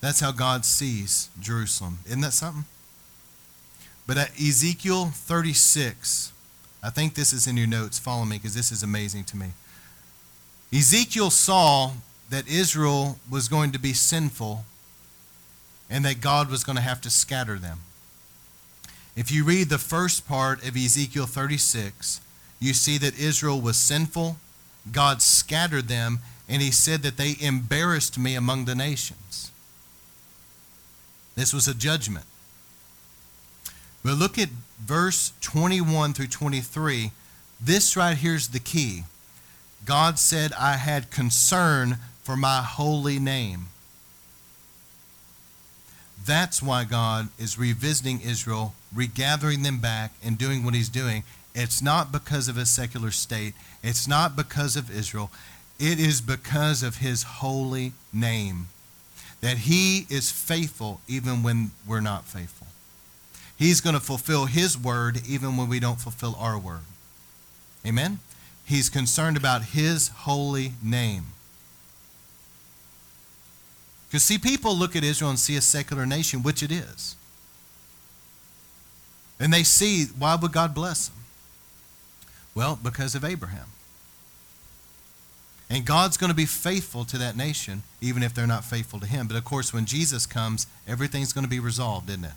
[0.00, 2.00] That's how God sees Jerusalem.
[2.06, 2.64] Isn't that something?
[4.08, 6.32] But at Ezekiel 36,
[6.82, 7.98] I think this is in your notes.
[7.98, 9.52] Follow me because this is amazing to me.
[10.72, 11.92] Ezekiel saw
[12.30, 14.64] that Israel was going to be sinful
[15.88, 17.78] and that God was going to have to scatter them.
[19.16, 22.20] If you read the first part of Ezekiel 36,
[22.60, 24.36] you see that Israel was sinful
[24.92, 29.50] God scattered them, and he said that they embarrassed me among the nations.
[31.34, 32.24] This was a judgment.
[34.04, 34.48] But look at
[34.80, 37.10] verse 21 through 23.
[37.60, 39.04] This right here is the key.
[39.84, 43.66] God said, I had concern for my holy name.
[46.24, 51.24] That's why God is revisiting Israel, regathering them back, and doing what he's doing.
[51.60, 55.30] It's not because of a secular state, it's not because of Israel.
[55.80, 58.68] It is because of his holy name
[59.40, 62.68] that he is faithful even when we're not faithful.
[63.56, 66.84] He's going to fulfill his word even when we don't fulfill our word.
[67.84, 68.20] Amen?
[68.64, 71.26] He's concerned about his holy name.
[74.08, 77.16] Because, see, people look at Israel and see a secular nation, which it is.
[79.40, 81.17] And they see, why would God bless them?
[82.58, 83.66] Well, because of Abraham.
[85.70, 89.06] And God's going to be faithful to that nation, even if they're not faithful to
[89.06, 89.28] Him.
[89.28, 92.32] But of course, when Jesus comes, everything's going to be resolved, isn't it?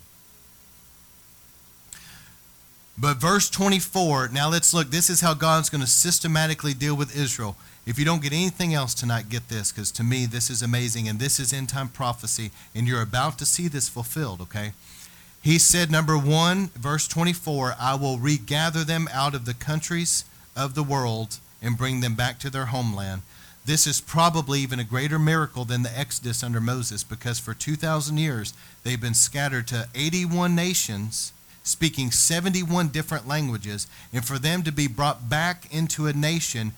[2.96, 4.92] But verse 24, now let's look.
[4.92, 7.56] This is how God's going to systematically deal with Israel.
[7.84, 11.08] If you don't get anything else tonight, get this, because to me, this is amazing,
[11.08, 14.70] and this is end time prophecy, and you're about to see this fulfilled, okay?
[15.42, 20.24] He said, number one, verse 24, I will regather them out of the countries
[20.56, 23.22] of the world and bring them back to their homeland.
[23.64, 28.18] This is probably even a greater miracle than the Exodus under Moses, because for 2,000
[28.18, 34.72] years they've been scattered to 81 nations speaking 71 different languages, and for them to
[34.72, 36.72] be brought back into a nation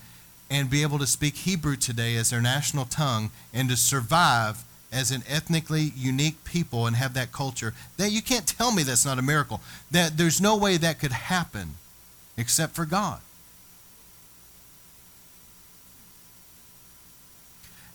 [0.49, 4.63] and be able to speak Hebrew today as their national tongue and to survive
[4.95, 9.05] as an ethnically unique people and have that culture, that you can't tell me that's
[9.05, 9.59] not a miracle.
[9.91, 11.75] That there's no way that could happen
[12.37, 13.19] except for God.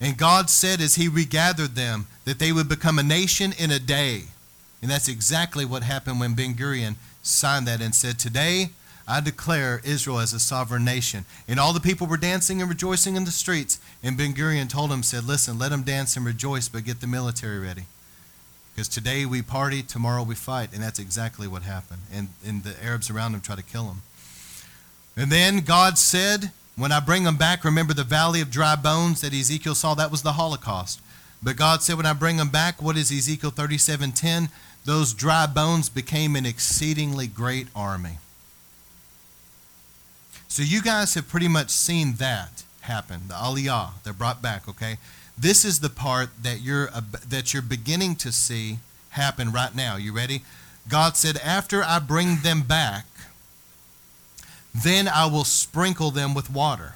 [0.00, 3.78] And God said as he regathered them that they would become a nation in a
[3.78, 4.24] day.
[4.82, 8.70] And that's exactly what happened when Ben Gurion signed that and said, Today
[9.10, 11.24] I declare Israel as a sovereign nation.
[11.48, 13.80] And all the people were dancing and rejoicing in the streets.
[14.04, 17.08] And Ben Gurion told them, said, Listen, let them dance and rejoice, but get the
[17.08, 17.86] military ready.
[18.72, 20.72] Because today we party, tomorrow we fight.
[20.72, 22.02] And that's exactly what happened.
[22.12, 24.02] And, and the Arabs around him try to kill him.
[25.16, 29.22] And then God said, When I bring them back, remember the valley of dry bones
[29.22, 29.94] that Ezekiel saw?
[29.94, 31.00] That was the Holocaust.
[31.42, 34.50] But God said, When I bring them back, what is Ezekiel 37 10?
[34.84, 38.18] Those dry bones became an exceedingly great army.
[40.50, 44.98] So you guys have pretty much seen that happen, the aliyah, they're brought back, okay?
[45.38, 46.90] This is the part that you're,
[47.28, 49.96] that you're beginning to see happen right now.
[49.96, 50.42] You ready?
[50.88, 53.06] God said, After I bring them back,
[54.74, 56.94] then I will sprinkle them with water.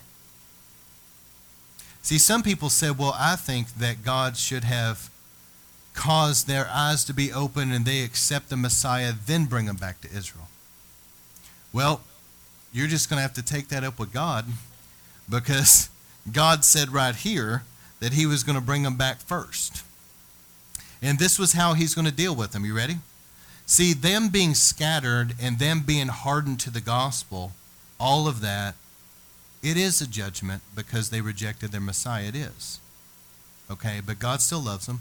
[2.03, 5.11] See, some people said, Well, I think that God should have
[5.93, 10.01] caused their eyes to be open and they accept the Messiah, then bring them back
[10.01, 10.49] to Israel.
[11.73, 12.01] Well,
[12.75, 14.45] you're just going to have to take that up with God
[15.31, 15.89] because
[16.31, 17.63] God said right here
[18.01, 19.85] that he was going to bring them back first.
[21.01, 22.65] And this was how he's going to deal with them.
[22.65, 22.97] You ready?
[23.65, 27.53] See, them being scattered and them being hardened to the gospel,
[28.01, 28.75] all of that,
[29.63, 32.25] it is a judgment because they rejected their Messiah.
[32.25, 32.81] It is.
[33.71, 35.01] Okay, but God still loves them.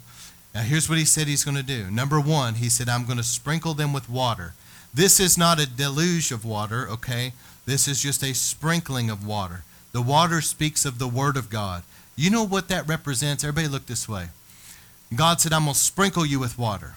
[0.53, 1.89] Now, here's what he said he's going to do.
[1.89, 4.53] Number one, he said, I'm going to sprinkle them with water.
[4.93, 7.33] This is not a deluge of water, okay?
[7.65, 9.63] This is just a sprinkling of water.
[9.91, 11.83] The water speaks of the Word of God.
[12.15, 13.43] You know what that represents?
[13.43, 14.27] Everybody look this way.
[15.15, 16.95] God said, I'm going to sprinkle you with water.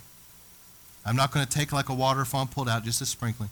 [1.04, 3.50] I'm not going to take like a waterfall and pull it out, just a sprinkling.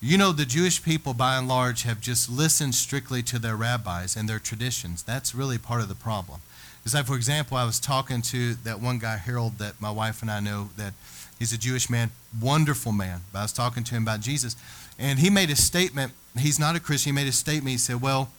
[0.00, 4.16] You know, the Jewish people, by and large, have just listened strictly to their rabbis
[4.16, 5.02] and their traditions.
[5.02, 6.40] That's really part of the problem.
[6.84, 10.22] It's like, for example, I was talking to that one guy, Harold, that my wife
[10.22, 10.94] and I know, that
[11.38, 13.22] he's a Jewish man, wonderful man.
[13.32, 14.56] But I was talking to him about Jesus.
[14.98, 16.12] And he made a statement.
[16.38, 17.10] He's not a Christian.
[17.10, 17.70] He made a statement.
[17.70, 18.30] He said, Well,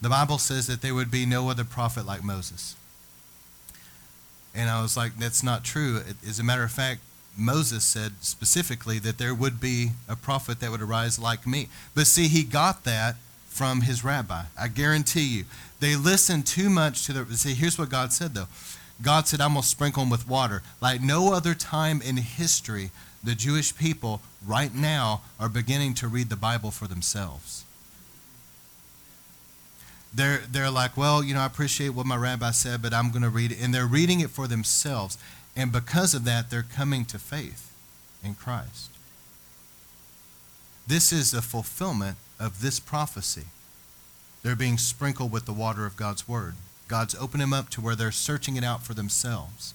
[0.00, 2.76] the Bible says that there would be no other prophet like Moses.
[4.54, 6.00] And I was like, That's not true.
[6.26, 7.00] As a matter of fact,
[7.36, 11.68] Moses said specifically that there would be a prophet that would arise like me.
[11.94, 14.44] But see, he got that from his rabbi.
[14.58, 15.44] I guarantee you.
[15.80, 17.36] They listened too much to the.
[17.36, 18.48] See, here's what God said, though.
[19.00, 20.62] God said, I'm going to sprinkle them with water.
[20.80, 22.90] Like no other time in history
[23.22, 27.64] the Jewish people right now are beginning to read the Bible for themselves.
[30.14, 33.22] They're, they're like, well, you know, I appreciate what my rabbi said, but I'm going
[33.22, 33.58] to read it.
[33.60, 35.18] And they're reading it for themselves.
[35.54, 37.72] And because of that, they're coming to faith
[38.24, 38.90] in Christ.
[40.86, 43.44] This is the fulfillment of this prophecy.
[44.42, 46.54] They're being sprinkled with the water of God's word.
[46.86, 49.74] God's opened them up to where they're searching it out for themselves.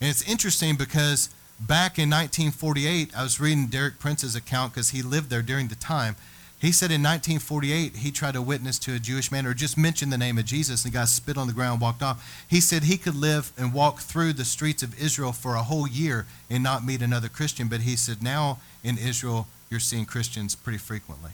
[0.00, 1.28] And it's interesting because
[1.66, 5.74] back in 1948, I was reading Derek Prince's account because he lived there during the
[5.74, 6.16] time.
[6.58, 10.10] He said in 1948, he tried to witness to a Jewish man or just mention
[10.10, 12.44] the name of Jesus, and the guy spit on the ground walked off.
[12.48, 15.88] He said he could live and walk through the streets of Israel for a whole
[15.88, 17.66] year and not meet another Christian.
[17.66, 21.32] But he said now in Israel, you're seeing Christians pretty frequently.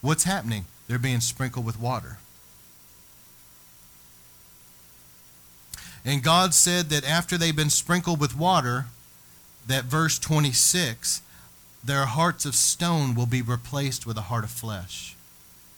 [0.00, 0.64] What's happening?
[0.88, 2.18] They're being sprinkled with water.
[6.06, 8.86] And God said that after they've been sprinkled with water,
[9.66, 11.22] that verse 26,
[11.84, 15.16] their hearts of stone will be replaced with a heart of flesh.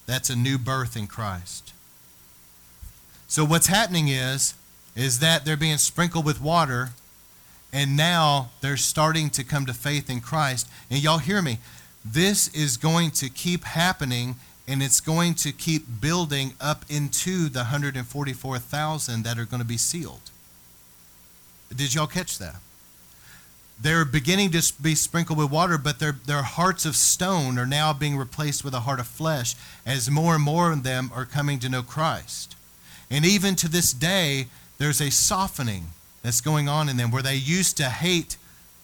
[0.07, 1.73] That's a new birth in Christ.
[3.27, 4.55] So what's happening is
[4.97, 6.91] is that they're being sprinkled with water
[7.73, 10.69] and now they're starting to come to faith in Christ.
[10.91, 11.59] And y'all hear me.
[12.05, 14.37] This is going to keep happening
[14.67, 19.77] and it's going to keep building up into the 144,000 that are going to be
[19.77, 20.31] sealed.
[21.75, 22.57] Did y'all catch that?
[23.81, 27.93] They're beginning to be sprinkled with water, but their, their hearts of stone are now
[27.93, 29.55] being replaced with a heart of flesh
[29.87, 32.57] as more and more of them are coming to know Christ.
[33.11, 34.47] And even to this day,
[34.79, 35.89] there's a softening
[36.23, 38.37] that's going on in them where they used to hate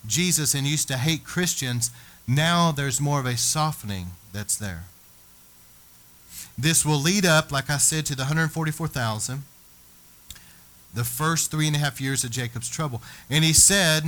[0.06, 1.90] Jesus and used to hate Christians.
[2.26, 4.84] Now there's more of a softening that's there.
[6.56, 9.42] This will lead up, like I said, to the 144,000,
[10.94, 13.02] the first three and a half years of Jacob's trouble.
[13.28, 14.04] And he said,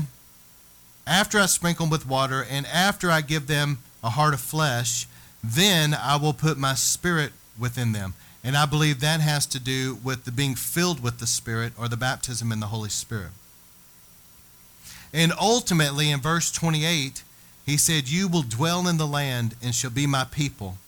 [1.07, 5.07] after I sprinkle them with water, and after I give them a heart of flesh,
[5.43, 8.15] then I will put my spirit within them.
[8.43, 11.89] And I believe that has to do with the being filled with the Spirit or
[11.89, 13.33] the baptism in the Holy Spirit.
[15.13, 17.25] And ultimately, in verse 28,
[17.65, 20.79] he said, You will dwell in the land and shall be my people.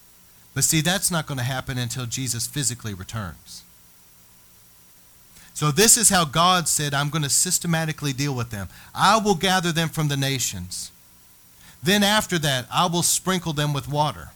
[0.55, 3.65] But see, that's not going to happen until Jesus physically returns.
[5.59, 8.69] So, this is how God said, I'm going to systematically deal with them.
[8.95, 10.93] I will gather them from the nations.
[11.83, 14.29] Then, after that, I will sprinkle them with water.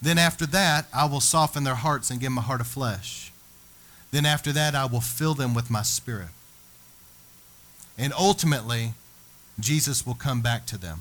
[0.00, 3.30] Then, after that, I will soften their hearts and give them a heart of flesh.
[4.10, 6.28] Then, after that, I will fill them with my spirit.
[7.98, 8.94] And ultimately,
[9.60, 11.00] Jesus will come back to them.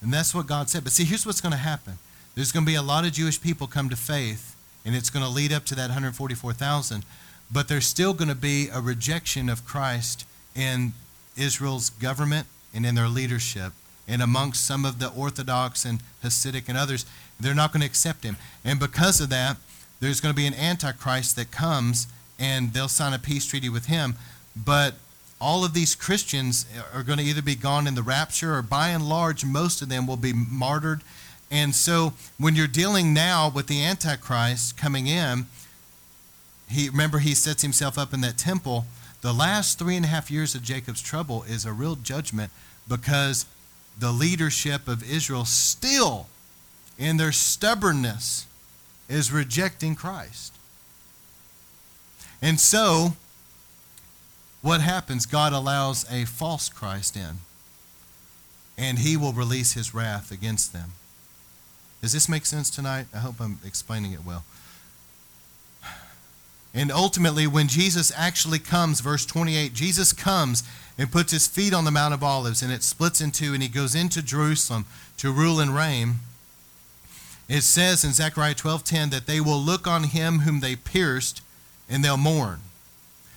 [0.00, 0.82] And that's what God said.
[0.82, 1.98] But see, here's what's going to happen
[2.34, 4.56] there's going to be a lot of Jewish people come to faith,
[4.86, 7.04] and it's going to lead up to that 144,000
[7.50, 10.92] but there's still going to be a rejection of Christ in
[11.36, 13.72] Israel's government and in their leadership.
[14.06, 17.04] And amongst some of the Orthodox and Hasidic and others,
[17.38, 18.36] they're not going to accept him.
[18.64, 19.56] And because of that,
[20.00, 22.06] there's going to be an Antichrist that comes
[22.38, 24.14] and they'll sign a peace treaty with him.
[24.56, 24.94] But
[25.40, 28.88] all of these Christians are going to either be gone in the rapture or by
[28.88, 31.02] and large, most of them will be martyred.
[31.50, 35.46] And so when you're dealing now with the Antichrist coming in,
[36.70, 38.86] he remember he sets himself up in that temple.
[39.20, 42.52] The last three and a half years of Jacob's trouble is a real judgment
[42.88, 43.46] because
[43.98, 46.28] the leadership of Israel still,
[46.98, 48.46] in their stubbornness,
[49.08, 50.54] is rejecting Christ.
[52.40, 53.14] And so,
[54.62, 55.26] what happens?
[55.26, 57.38] God allows a false Christ in,
[58.76, 60.92] and he will release his wrath against them.
[62.00, 63.06] Does this make sense tonight?
[63.12, 64.44] I hope I'm explaining it well.
[66.74, 70.62] And ultimately, when Jesus actually comes, verse 28, Jesus comes
[70.98, 73.62] and puts his feet on the Mount of Olives, and it splits in two, and
[73.62, 74.84] he goes into Jerusalem
[75.16, 76.16] to rule and reign.
[77.48, 81.40] It says in Zechariah 12:10 that they will look on him whom they pierced,
[81.88, 82.60] and they'll mourn.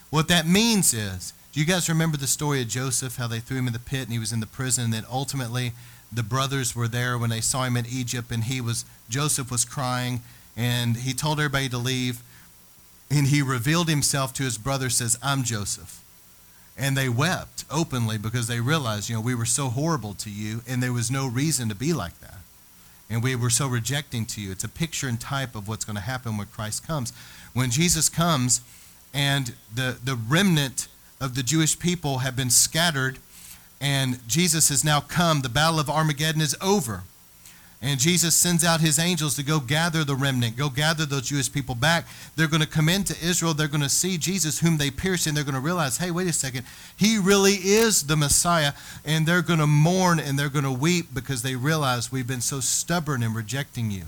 [0.09, 3.57] What that means is, do you guys remember the story of Joseph, how they threw
[3.57, 5.71] him in the pit and he was in the prison, and then ultimately
[6.11, 9.63] the brothers were there when they saw him in Egypt, and he was Joseph was
[9.63, 10.21] crying,
[10.57, 12.21] and he told everybody to leave
[13.11, 15.97] and he revealed himself to his brother says i'm joseph.
[16.77, 20.61] And they wept openly because they realized you know we were so horrible to you
[20.67, 22.39] and there was no reason to be like that.
[23.09, 24.51] And we were so rejecting to you.
[24.51, 27.13] It's a picture and type of what's going to happen when christ comes.
[27.53, 28.61] When jesus comes
[29.13, 30.87] and the, the remnant
[31.19, 33.19] of the jewish people have been scattered
[33.79, 37.03] and jesus has now come the battle of armageddon is over
[37.83, 41.51] and Jesus sends out his angels to go gather the remnant, go gather those Jewish
[41.51, 42.05] people back.
[42.35, 43.55] They're going to come into Israel.
[43.55, 46.27] They're going to see Jesus, whom they pierced, and they're going to realize, hey, wait
[46.27, 46.65] a second,
[46.95, 48.73] he really is the Messiah.
[49.03, 52.41] And they're going to mourn and they're going to weep because they realize we've been
[52.41, 54.05] so stubborn in rejecting you.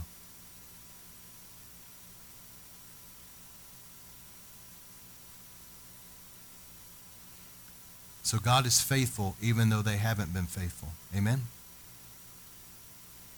[8.22, 10.90] So God is faithful even though they haven't been faithful.
[11.16, 11.42] Amen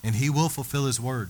[0.06, 1.30] and he will fulfill his word.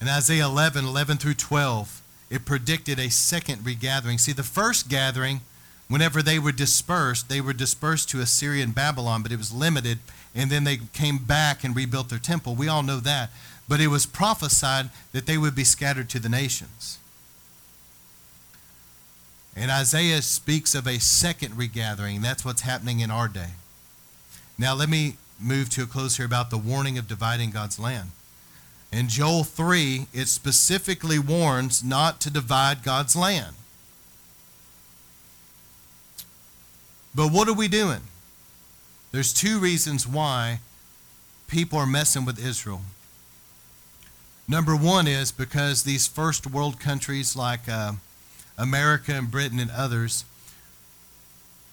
[0.00, 4.18] In Isaiah 11, 11 through 12, it predicted a second regathering.
[4.18, 5.40] See, the first gathering,
[5.88, 10.00] whenever they were dispersed, they were dispersed to Assyria and Babylon, but it was limited,
[10.34, 12.54] and then they came back and rebuilt their temple.
[12.54, 13.30] We all know that.
[13.68, 16.98] but it was prophesied that they would be scattered to the nations.
[19.54, 22.22] And Isaiah speaks of a second regathering.
[22.22, 23.50] That's what's happening in our day.
[24.56, 28.10] Now, let me move to a close here about the warning of dividing God's land.
[28.90, 33.54] In Joel 3, it specifically warns not to divide God's land.
[37.14, 38.00] But what are we doing?
[39.12, 40.60] There's two reasons why
[41.48, 42.82] people are messing with Israel.
[44.46, 47.92] Number one is because these first world countries like uh,
[48.56, 50.24] America and Britain and others,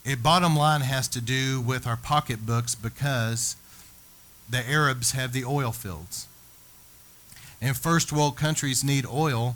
[0.06, 3.56] it bottom line has to do with our pocketbooks because
[4.48, 6.28] the Arabs have the oil fields.
[7.60, 9.56] And first world countries need oil.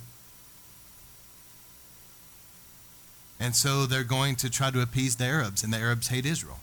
[3.39, 6.59] And so they're going to try to appease the Arabs, and the Arabs hate Israel.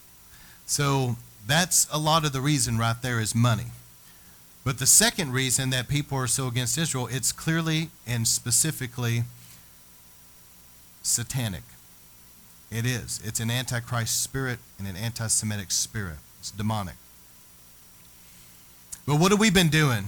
[0.66, 1.16] So
[1.46, 3.66] that's a lot of the reason right there is money.
[4.64, 9.22] But the second reason that people are so against Israel, it's clearly and specifically
[11.04, 11.62] satanic.
[12.70, 13.20] It is.
[13.24, 16.18] It's an antichrist spirit and an anti Semitic spirit.
[16.40, 16.96] It's demonic.
[19.06, 20.06] But what have we been doing?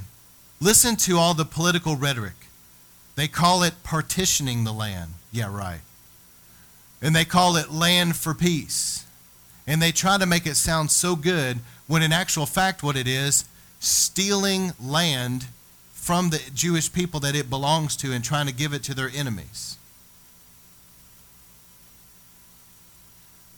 [0.61, 2.35] Listen to all the political rhetoric.
[3.15, 5.15] They call it partitioning the land.
[5.31, 5.81] Yeah, right.
[7.01, 9.07] And they call it land for peace.
[9.67, 13.07] And they try to make it sound so good when, in actual fact, what it
[13.07, 13.45] is,
[13.79, 15.47] stealing land
[15.93, 19.11] from the Jewish people that it belongs to and trying to give it to their
[19.15, 19.77] enemies.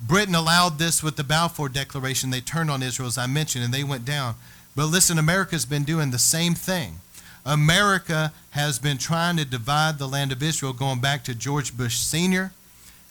[0.02, 2.30] Britain allowed this with the Balfour Declaration.
[2.30, 4.34] They turned on Israel, as I mentioned, and they went down.
[4.74, 7.00] But listen, America's been doing the same thing.
[7.44, 11.96] America has been trying to divide the land of Israel going back to George Bush
[11.96, 12.52] Sr.,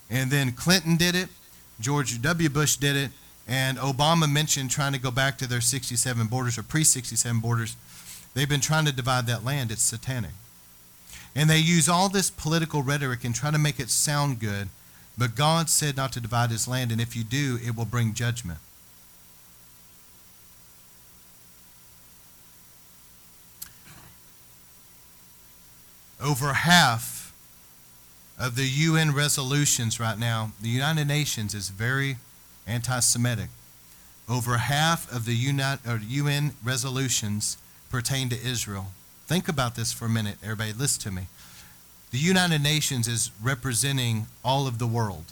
[0.09, 1.29] and then Clinton did it,
[1.79, 2.49] George W.
[2.49, 3.11] Bush did it,
[3.47, 7.75] and Obama mentioned trying to go back to their 67 borders or pre 67 borders.
[8.33, 9.71] They've been trying to divide that land.
[9.71, 10.31] It's satanic.
[11.35, 14.69] And they use all this political rhetoric and try to make it sound good,
[15.19, 18.13] but God said not to divide his land, and if you do, it will bring
[18.13, 18.59] judgment.
[26.23, 27.33] Over half
[28.39, 32.15] of the UN resolutions right now, the United Nations is very
[32.65, 33.49] anti Semitic.
[34.29, 37.57] Over half of the UN resolutions
[37.89, 38.87] pertain to Israel.
[39.27, 40.71] Think about this for a minute, everybody.
[40.71, 41.27] Listen to me.
[42.11, 45.25] The United Nations is representing all of the world,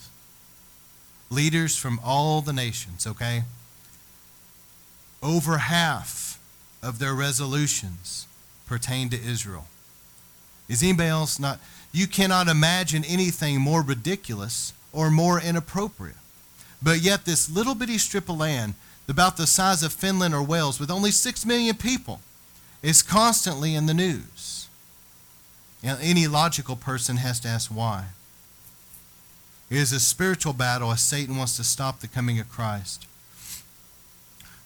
[1.29, 3.43] leaders from all the nations, okay?
[5.23, 6.39] Over half
[6.83, 8.27] of their resolutions
[8.67, 9.67] pertain to Israel.
[10.69, 11.59] Is anybody else not?
[11.91, 16.17] You cannot imagine anything more ridiculous or more inappropriate.
[16.81, 18.75] But yet, this little bitty strip of land,
[19.07, 22.21] about the size of Finland or Wales, with only six million people,
[22.83, 24.56] is constantly in the news.
[25.83, 28.05] Now, any logical person has to ask why.
[29.69, 33.05] It is a spiritual battle as Satan wants to stop the coming of Christ.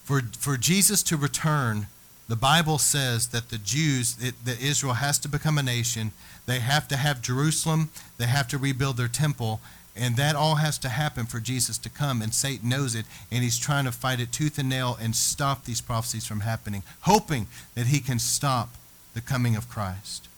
[0.03, 1.87] For, for Jesus to return,
[2.27, 6.11] the Bible says that the Jews, it, that Israel has to become a nation.
[6.45, 7.89] They have to have Jerusalem.
[8.17, 9.59] They have to rebuild their temple.
[9.95, 12.21] And that all has to happen for Jesus to come.
[12.21, 13.05] And Satan knows it.
[13.31, 16.83] And he's trying to fight it tooth and nail and stop these prophecies from happening,
[17.01, 18.75] hoping that he can stop
[19.13, 20.29] the coming of Christ.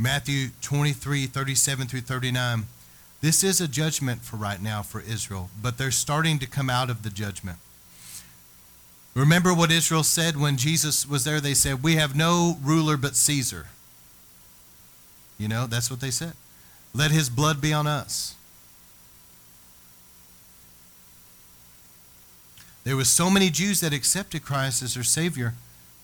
[0.00, 2.64] Matthew 23, 37 through 39.
[3.20, 6.88] This is a judgment for right now for Israel, but they're starting to come out
[6.88, 7.58] of the judgment.
[9.14, 11.38] Remember what Israel said when Jesus was there?
[11.38, 13.66] They said, We have no ruler but Caesar.
[15.38, 16.32] You know, that's what they said.
[16.94, 18.34] Let his blood be on us.
[22.84, 25.52] There were so many Jews that accepted Christ as their Savior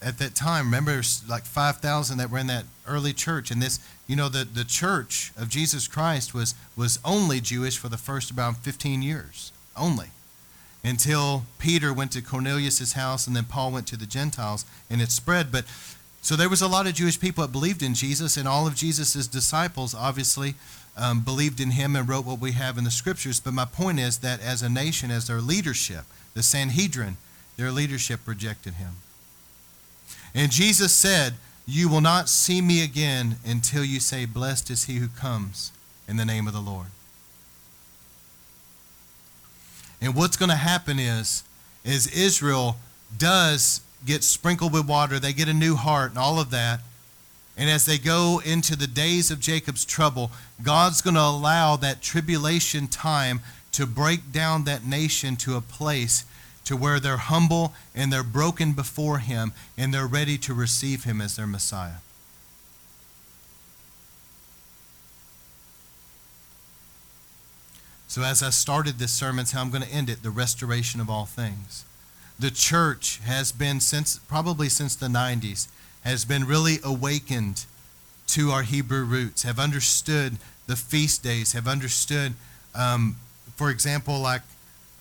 [0.02, 0.66] at that time.
[0.66, 3.50] Remember, like 5,000 that were in that early church.
[3.50, 7.88] And this, you know, the, the church of Jesus Christ was, was only Jewish for
[7.88, 9.52] the first about 15 years.
[9.76, 10.08] Only.
[10.84, 15.10] Until Peter went to Cornelius' house and then Paul went to the Gentiles and it
[15.10, 15.50] spread.
[15.50, 15.64] But
[16.26, 18.74] so there was a lot of Jewish people that believed in Jesus, and all of
[18.74, 20.54] Jesus' disciples obviously
[20.96, 23.38] um, believed in him and wrote what we have in the scriptures.
[23.38, 27.16] But my point is that as a nation, as their leadership, the Sanhedrin,
[27.56, 28.96] their leadership rejected him.
[30.36, 31.34] And Jesus said,
[31.66, 35.72] You will not see me again until you say, Blessed is he who comes
[36.06, 36.88] in the name of the Lord.
[40.00, 41.42] And what's going to happen is,
[41.84, 42.76] is Israel
[43.16, 46.80] does get sprinkled with water, they get a new heart and all of that.
[47.56, 50.30] And as they go into the days of Jacob's trouble,
[50.62, 53.40] God's going to allow that tribulation time
[53.72, 56.26] to break down that nation to a place
[56.66, 61.20] to where they're humble and they're broken before Him and they're ready to receive Him
[61.20, 62.00] as their Messiah.
[68.08, 71.00] So, as I started this sermon, it's how I'm going to end it the restoration
[71.00, 71.84] of all things.
[72.38, 75.68] The church has been, since probably since the 90s,
[76.02, 77.64] has been really awakened
[78.28, 82.34] to our Hebrew roots, have understood the feast days, have understood,
[82.74, 83.16] um,
[83.54, 84.42] for example, like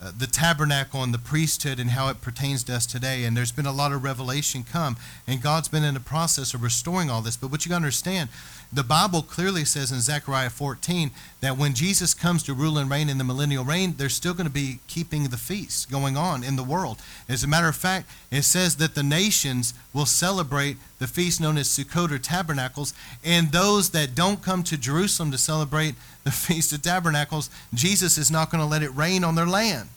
[0.05, 3.23] uh, the tabernacle and the priesthood and how it pertains to us today.
[3.23, 6.61] And there's been a lot of revelation come, and God's been in the process of
[6.61, 7.35] restoring all this.
[7.37, 8.29] But what you understand,
[8.75, 13.07] the Bible clearly says in Zechariah 14 that when Jesus comes to rule and reign
[13.07, 16.57] in the millennial reign, there's still going to be keeping the feasts going on in
[16.57, 17.01] the world.
[17.29, 21.57] As a matter of fact, it says that the nations will celebrate the feast known
[21.57, 25.95] as Sukkot or Tabernacles, and those that don't come to Jerusalem to celebrate
[26.25, 29.87] the Feast of Tabernacles, Jesus is not going to let it rain on their land.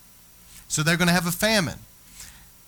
[0.69, 1.81] So they're going to have a famine.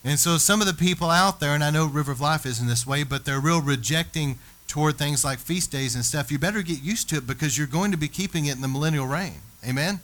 [0.03, 2.67] And so some of the people out there, and I know River of Life isn't
[2.67, 4.39] this way, but they're real rejecting
[4.71, 7.67] toward things like feast days and stuff, you better get used to it because you're
[7.67, 9.41] going to be keeping it in the millennial reign.
[9.67, 9.99] Amen?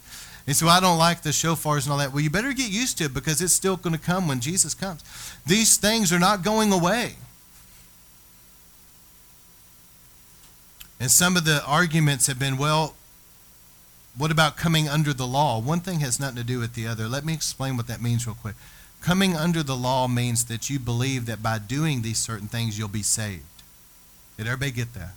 [0.45, 2.11] And so I don't like the shofars and all that.
[2.11, 4.73] Well, you better get used to it because it's still going to come when Jesus
[4.73, 5.05] comes.
[5.45, 7.15] These things are not going away.
[10.99, 12.93] And some of the arguments have been, well,
[14.17, 15.61] what about coming under the law?
[15.61, 17.07] One thing has nothing to do with the other.
[17.07, 18.55] Let me explain what that means real quick.
[18.99, 22.89] Coming under the law means that you believe that by doing these certain things, you'll
[22.89, 23.43] be saved.
[24.37, 25.13] Did everybody get that?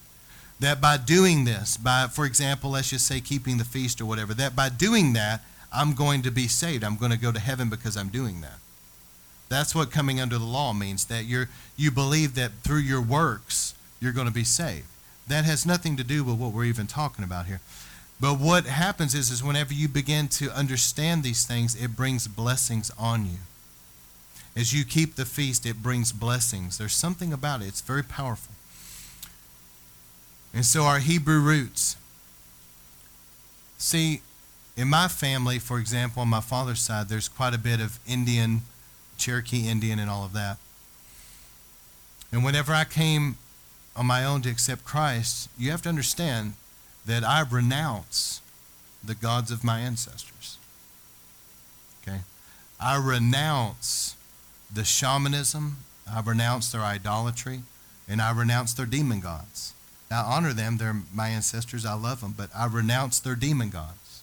[0.59, 4.35] That by doing this, by, for example, let's just say keeping the feast or whatever,
[4.35, 5.43] that by doing that,
[5.73, 6.85] I'm going to be saved.
[6.85, 8.59] I'm going to go to heaven because I'm doing that.
[9.49, 13.75] That's what coming under the law means, that you're, you believe that through your works,
[14.01, 14.87] you're going to be saved.
[15.29, 17.61] That has nothing to do with what we're even talking about here.
[18.21, 22.91] But what happens is, is whenever you begin to understand these things, it brings blessings
[22.99, 23.39] on you.
[24.55, 26.79] As you keep the feast, it brings blessings.
[26.79, 28.50] There's something about it, it's very powerful.
[30.53, 31.97] And so our Hebrew roots.
[33.79, 34.21] See,
[34.77, 38.63] in my family, for example, on my father's side, there's quite a bit of Indian,
[39.17, 40.59] Cherokee Indian, and all of that.
[42.33, 43.37] And whenever I came
[43.97, 46.55] on my own to accept Christ, you have to understand
[47.07, 48.41] that I renounce
[49.03, 50.59] the gods of my ancestors.
[52.03, 52.21] Okay?
[52.79, 54.17] I renounce
[54.73, 55.79] the shamanism,
[56.11, 57.63] I renounce their idolatry,
[58.09, 59.75] and I renounce their demon gods.
[60.11, 60.77] I honor them.
[60.77, 61.87] They're my ancestors.
[61.87, 62.35] I love them.
[62.37, 64.23] But I renounce their demon gods.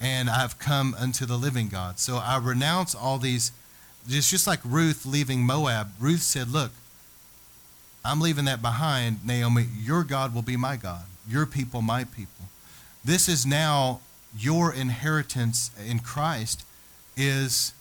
[0.00, 1.98] And I've come unto the living God.
[1.98, 3.52] So I renounce all these.
[4.08, 5.92] It's just like Ruth leaving Moab.
[6.00, 6.72] Ruth said, Look,
[8.04, 9.66] I'm leaving that behind, Naomi.
[9.78, 11.04] Your God will be my God.
[11.28, 12.46] Your people, my people.
[13.04, 14.00] This is now
[14.38, 16.64] your inheritance in Christ,
[17.16, 17.74] is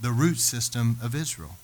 [0.00, 1.56] the root system of Israel.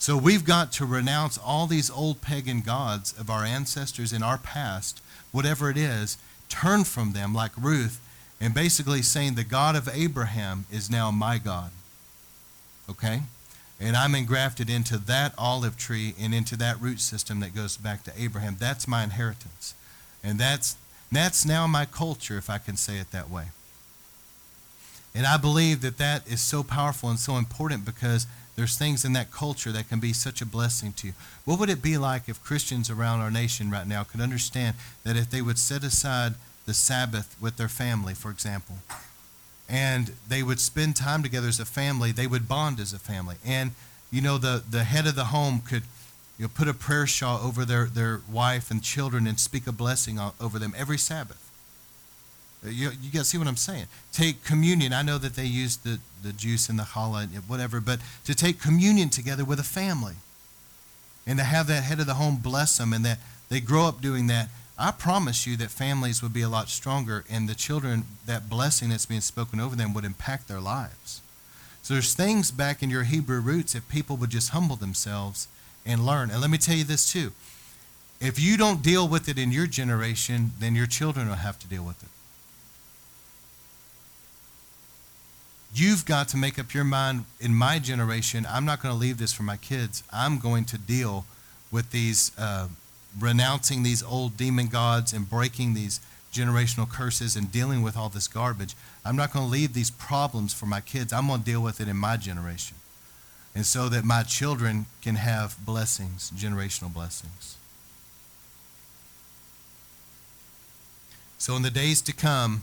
[0.00, 4.38] So we've got to renounce all these old pagan gods of our ancestors in our
[4.38, 6.16] past, whatever it is,
[6.48, 8.00] turn from them like Ruth,
[8.40, 11.70] and basically saying the God of Abraham is now my God.
[12.88, 13.20] Okay?
[13.78, 18.02] And I'm engrafted into that olive tree and into that root system that goes back
[18.04, 18.56] to Abraham.
[18.58, 19.74] That's my inheritance.
[20.24, 20.76] And that's
[21.12, 23.48] that's now my culture, if I can say it that way.
[25.14, 28.26] And I believe that that is so powerful and so important because
[28.60, 31.12] there's things in that culture that can be such a blessing to you.
[31.46, 35.16] What would it be like if Christians around our nation right now could understand that
[35.16, 36.34] if they would set aside
[36.66, 38.76] the Sabbath with their family, for example,
[39.66, 43.36] and they would spend time together as a family, they would bond as a family.
[43.46, 43.70] And,
[44.10, 45.84] you know, the, the head of the home could
[46.38, 49.72] you know, put a prayer shawl over their, their wife and children and speak a
[49.72, 51.49] blessing over them every Sabbath.
[52.64, 53.86] You, you guys see what I'm saying?
[54.12, 54.92] Take communion.
[54.92, 58.34] I know that they use the, the juice and the challah, and whatever, but to
[58.34, 60.16] take communion together with a family
[61.26, 64.02] and to have that head of the home bless them and that they grow up
[64.02, 68.04] doing that, I promise you that families would be a lot stronger and the children,
[68.26, 71.22] that blessing that's being spoken over them would impact their lives.
[71.82, 75.48] So there's things back in your Hebrew roots if people would just humble themselves
[75.86, 76.30] and learn.
[76.30, 77.32] And let me tell you this too.
[78.20, 81.66] If you don't deal with it in your generation, then your children will have to
[81.66, 82.08] deal with it.
[85.72, 89.18] You've got to make up your mind in my generation, I'm not going to leave
[89.18, 90.02] this for my kids.
[90.12, 91.24] I'm going to deal
[91.70, 92.68] with these, uh,
[93.18, 96.00] renouncing these old demon gods and breaking these
[96.32, 98.74] generational curses and dealing with all this garbage.
[99.04, 101.12] I'm not going to leave these problems for my kids.
[101.12, 102.76] I'm going to deal with it in my generation.
[103.54, 107.56] And so that my children can have blessings, generational blessings.
[111.38, 112.62] So in the days to come,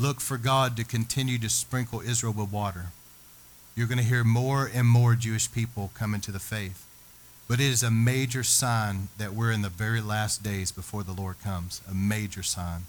[0.00, 2.86] look for God to continue to sprinkle Israel with water.
[3.76, 6.86] You're going to hear more and more Jewish people come into the faith.
[7.46, 11.12] But it is a major sign that we're in the very last days before the
[11.12, 11.82] Lord comes.
[11.90, 12.86] A major sign.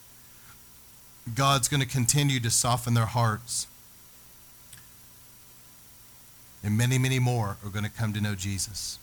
[1.36, 3.68] God's going to continue to soften their hearts.
[6.64, 9.00] And many, many more are going to come to know Jesus.